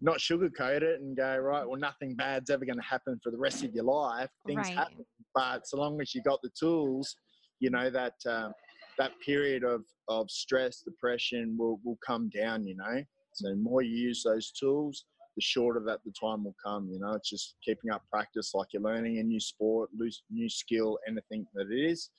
not 0.00 0.18
sugarcoat 0.18 0.82
it 0.82 1.00
and 1.00 1.16
go 1.16 1.36
right. 1.38 1.66
Well, 1.66 1.78
nothing 1.78 2.14
bad's 2.14 2.50
ever 2.50 2.64
going 2.64 2.78
to 2.78 2.84
happen 2.84 3.18
for 3.22 3.32
the 3.32 3.38
rest 3.38 3.64
of 3.64 3.74
your 3.74 3.84
life. 3.84 4.30
Things 4.46 4.68
right. 4.68 4.76
happen, 4.76 5.04
but 5.34 5.66
so 5.66 5.78
long 5.78 6.00
as 6.00 6.14
you 6.14 6.22
got 6.22 6.40
the 6.42 6.50
tools, 6.58 7.16
you 7.60 7.70
know 7.70 7.90
that 7.90 8.14
um, 8.28 8.52
that 8.98 9.12
period 9.24 9.64
of 9.64 9.82
of 10.08 10.30
stress, 10.30 10.82
depression 10.82 11.56
will 11.58 11.80
will 11.84 11.98
come 12.06 12.28
down. 12.28 12.66
You 12.66 12.76
know, 12.76 13.02
so 13.32 13.48
the 13.48 13.56
more 13.56 13.82
you 13.82 13.96
use 13.96 14.22
those 14.22 14.52
tools, 14.52 15.06
the 15.36 15.42
shorter 15.42 15.80
that 15.86 16.00
the 16.04 16.12
time 16.18 16.44
will 16.44 16.56
come. 16.64 16.88
You 16.90 16.98
know, 16.98 17.12
it's 17.12 17.30
just 17.30 17.56
keeping 17.64 17.90
up 17.90 18.02
practice 18.10 18.52
like 18.54 18.68
you're 18.72 18.82
learning 18.82 19.18
a 19.18 19.22
new 19.22 19.38
sport, 19.38 19.90
new 20.30 20.48
skill, 20.48 20.98
anything 21.06 21.46
that 21.54 21.70
it 21.70 21.76
is. 21.76 22.10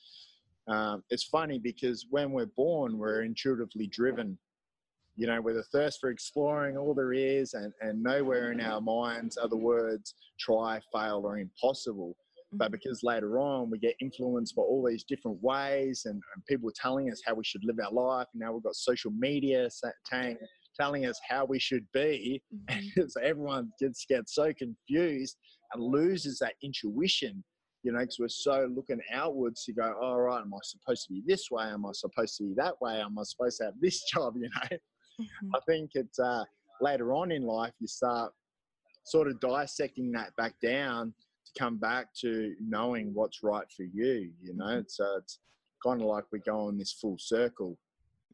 Um, 0.68 1.04
it's 1.10 1.24
funny 1.24 1.60
because 1.60 2.06
when 2.10 2.32
we're 2.32 2.46
born, 2.46 2.98
we're 2.98 3.24
intuitively 3.24 3.88
driven. 3.88 4.38
You 5.16 5.26
know, 5.26 5.42
with 5.42 5.58
a 5.58 5.64
thirst 5.64 6.00
for 6.00 6.12
exploring 6.12 6.78
all 6.78 6.94
there 6.94 7.14
is, 7.14 7.56
and, 7.56 7.74
and 7.82 8.04
nowhere 8.04 8.52
in 8.52 8.62
our 8.62 8.80
minds 8.80 9.36
are 9.36 9.48
the 9.48 9.58
words 9.58 10.14
try, 10.40 10.80
fail, 10.94 11.24
or 11.26 11.40
impossible. 11.40 12.16
But 12.54 12.66
mm-hmm. 12.66 12.74
because 12.74 13.02
later 13.02 13.40
on 13.40 13.72
we 13.72 13.80
get 13.80 13.96
influenced 14.00 14.56
by 14.56 14.62
all 14.62 14.86
these 14.88 15.04
different 15.04 15.42
ways 15.42 16.04
and, 16.06 16.22
and 16.36 16.46
people 16.48 16.70
telling 16.76 17.12
us 17.12 17.22
how 17.26 17.34
we 17.34 17.44
should 17.44 17.66
live 17.66 17.78
our 17.84 17.92
life, 17.92 18.28
and 18.34 18.42
now 18.42 18.54
we've 18.54 18.64
got 18.64 18.76
social 18.76 19.12
media 19.12 19.70
saying 20.12 20.38
telling 20.80 21.06
us 21.06 21.20
how 21.28 21.46
we 21.46 21.60
should 21.60 21.86
be. 21.94 22.42
Mm-hmm. 22.70 23.02
And 23.02 23.12
so 23.12 23.22
everyone 23.22 23.72
gets, 23.80 24.06
gets 24.06 24.36
so 24.36 24.52
confused 24.54 25.38
and 25.74 25.84
loses 25.84 26.40
that 26.40 26.54
intuition, 26.62 27.44
you 27.84 27.92
know, 27.92 28.00
because 28.00 28.18
we're 28.20 28.28
so 28.30 28.70
looking 28.74 29.00
outwards 29.14 29.64
to 29.66 29.74
go, 29.74 29.94
all 30.02 30.14
oh, 30.14 30.18
right, 30.18 30.42
am 30.42 30.54
I 30.54 30.60
supposed 30.64 31.08
to 31.08 31.14
be 31.14 31.24
this 31.26 31.50
way? 31.52 31.66
Am 31.66 31.86
I 31.86 31.92
supposed 31.94 32.38
to 32.38 32.44
be 32.44 32.54
that 32.58 32.82
way? 32.82 33.00
Am 33.00 33.18
I 33.18 33.24
supposed 33.24 33.58
to 33.60 33.66
have 33.66 33.74
this 33.80 34.04
job? 34.14 34.36
You 34.36 34.44
know, 34.44 34.78
mm-hmm. 35.22 35.56
I 35.56 35.60
think 35.68 35.92
it's 35.94 36.20
uh, 36.20 36.44
later 36.82 37.14
on 37.14 37.32
in 37.32 37.44
life 37.44 37.74
you 37.80 37.88
start 37.88 38.34
sort 39.06 39.28
of 39.28 39.40
dissecting 39.40 40.12
that 40.12 40.36
back 40.36 40.56
down 40.62 41.14
to 41.46 41.60
come 41.60 41.78
back 41.78 42.08
to 42.22 42.54
knowing 42.60 43.14
what's 43.14 43.44
right 43.44 43.68
for 43.76 43.84
you. 43.84 44.32
You 44.42 44.56
know, 44.56 44.66
mm-hmm. 44.66 44.82
so 44.88 45.06
it's 45.18 45.40
kind 45.86 46.02
of 46.02 46.08
like 46.08 46.26
we 46.32 46.40
go 46.40 46.68
on 46.68 46.78
this 46.78 46.94
full 46.94 47.18
circle 47.20 47.78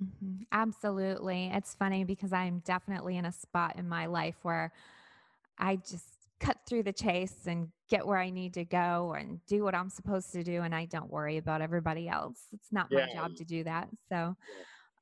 Mm-hmm. 0.01 0.43
Absolutely. 0.51 1.51
It's 1.53 1.75
funny 1.75 2.03
because 2.03 2.33
I'm 2.33 2.59
definitely 2.65 3.17
in 3.17 3.25
a 3.25 3.31
spot 3.31 3.75
in 3.77 3.87
my 3.87 4.05
life 4.05 4.35
where 4.41 4.71
I 5.57 5.75
just 5.77 6.05
cut 6.39 6.57
through 6.67 6.83
the 6.83 6.93
chase 6.93 7.45
and 7.47 7.69
get 7.89 8.05
where 8.05 8.17
I 8.17 8.29
need 8.29 8.53
to 8.55 8.65
go 8.65 9.15
and 9.17 9.39
do 9.45 9.63
what 9.63 9.75
I'm 9.75 9.89
supposed 9.89 10.31
to 10.33 10.43
do. 10.43 10.61
And 10.63 10.75
I 10.75 10.85
don't 10.85 11.11
worry 11.11 11.37
about 11.37 11.61
everybody 11.61 12.09
else. 12.09 12.47
It's 12.51 12.71
not 12.71 12.87
yeah. 12.89 13.05
my 13.05 13.13
job 13.13 13.35
to 13.37 13.45
do 13.45 13.63
that. 13.63 13.87
So, 14.09 14.35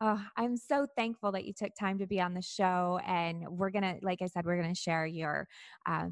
oh, 0.02 0.22
I'm 0.38 0.58
so 0.58 0.86
thankful 0.96 1.32
that 1.32 1.46
you 1.46 1.54
took 1.54 1.72
time 1.80 1.98
to 2.00 2.06
be 2.06 2.22
on 2.22 2.34
the 2.34 2.42
show. 2.42 3.00
And 3.06 3.48
we're 3.48 3.72
going 3.72 3.84
to, 3.84 3.98
like 4.06 4.22
I 4.22 4.28
said, 4.28 4.46
we're 4.46 4.62
going 4.62 4.74
to 4.74 4.80
share 4.80 5.06
your, 5.06 5.48
uh, 5.86 6.08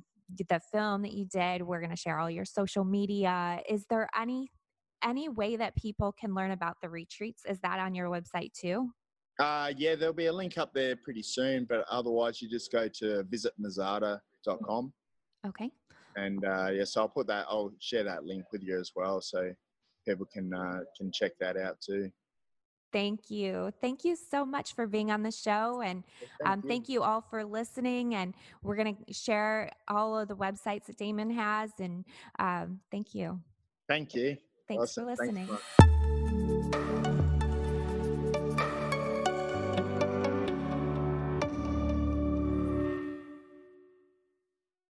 the 0.47 0.61
film 0.71 1.01
that 1.01 1.13
you 1.13 1.25
did. 1.25 1.61
We're 1.61 1.79
going 1.79 1.89
to 1.89 1.95
share 1.95 2.19
all 2.19 2.29
your 2.29 2.45
social 2.45 2.83
media. 2.83 3.61
Is 3.67 3.85
there 3.89 4.07
any 4.19 4.51
any 5.03 5.29
way 5.29 5.55
that 5.55 5.75
people 5.75 6.11
can 6.11 6.33
learn 6.33 6.51
about 6.51 6.77
the 6.81 6.89
retreats? 6.89 7.43
Is 7.47 7.59
that 7.59 7.79
on 7.79 7.95
your 7.95 8.09
website 8.09 8.53
too? 8.53 8.89
Uh, 9.39 9.71
yeah, 9.77 9.95
there'll 9.95 10.13
be 10.13 10.25
a 10.25 10.33
link 10.33 10.57
up 10.57 10.73
there 10.73 10.95
pretty 10.97 11.23
soon, 11.23 11.65
but 11.69 11.85
otherwise 11.89 12.41
you 12.41 12.49
just 12.49 12.71
go 12.71 12.87
to 12.87 13.23
visitmizata.com. 13.31 14.93
Okay. 15.47 15.71
And 16.17 16.43
uh, 16.43 16.69
yeah, 16.71 16.83
so 16.83 17.01
I'll 17.01 17.09
put 17.09 17.27
that, 17.27 17.45
I'll 17.49 17.71
share 17.79 18.03
that 18.03 18.25
link 18.25 18.45
with 18.51 18.61
you 18.61 18.77
as 18.77 18.91
well 18.95 19.21
so 19.21 19.53
people 20.05 20.25
can 20.25 20.53
uh, 20.53 20.79
can 20.97 21.11
check 21.11 21.33
that 21.39 21.55
out 21.55 21.79
too. 21.79 22.11
Thank 22.91 23.29
you. 23.29 23.71
Thank 23.81 24.03
you 24.03 24.15
so 24.15 24.43
much 24.43 24.73
for 24.73 24.87
being 24.87 25.11
on 25.11 25.21
the 25.21 25.31
show. 25.31 25.81
And 25.81 26.03
thank, 26.19 26.51
um, 26.51 26.61
you. 26.63 26.69
thank 26.69 26.89
you 26.89 27.03
all 27.03 27.21
for 27.21 27.45
listening. 27.45 28.15
And 28.15 28.33
we're 28.63 28.75
going 28.75 28.95
to 28.95 29.13
share 29.13 29.71
all 29.87 30.17
of 30.17 30.27
the 30.27 30.35
websites 30.35 30.85
that 30.87 30.97
Damon 30.97 31.29
has. 31.29 31.71
And 31.79 32.03
um, 32.39 32.79
thank 32.91 33.13
you. 33.13 33.39
Thank 33.87 34.15
you. 34.15 34.37
Thanks 34.69 34.83
awesome. 34.83 35.05
for 35.05 35.11
listening. 35.11 35.47
Thanks 35.47 35.98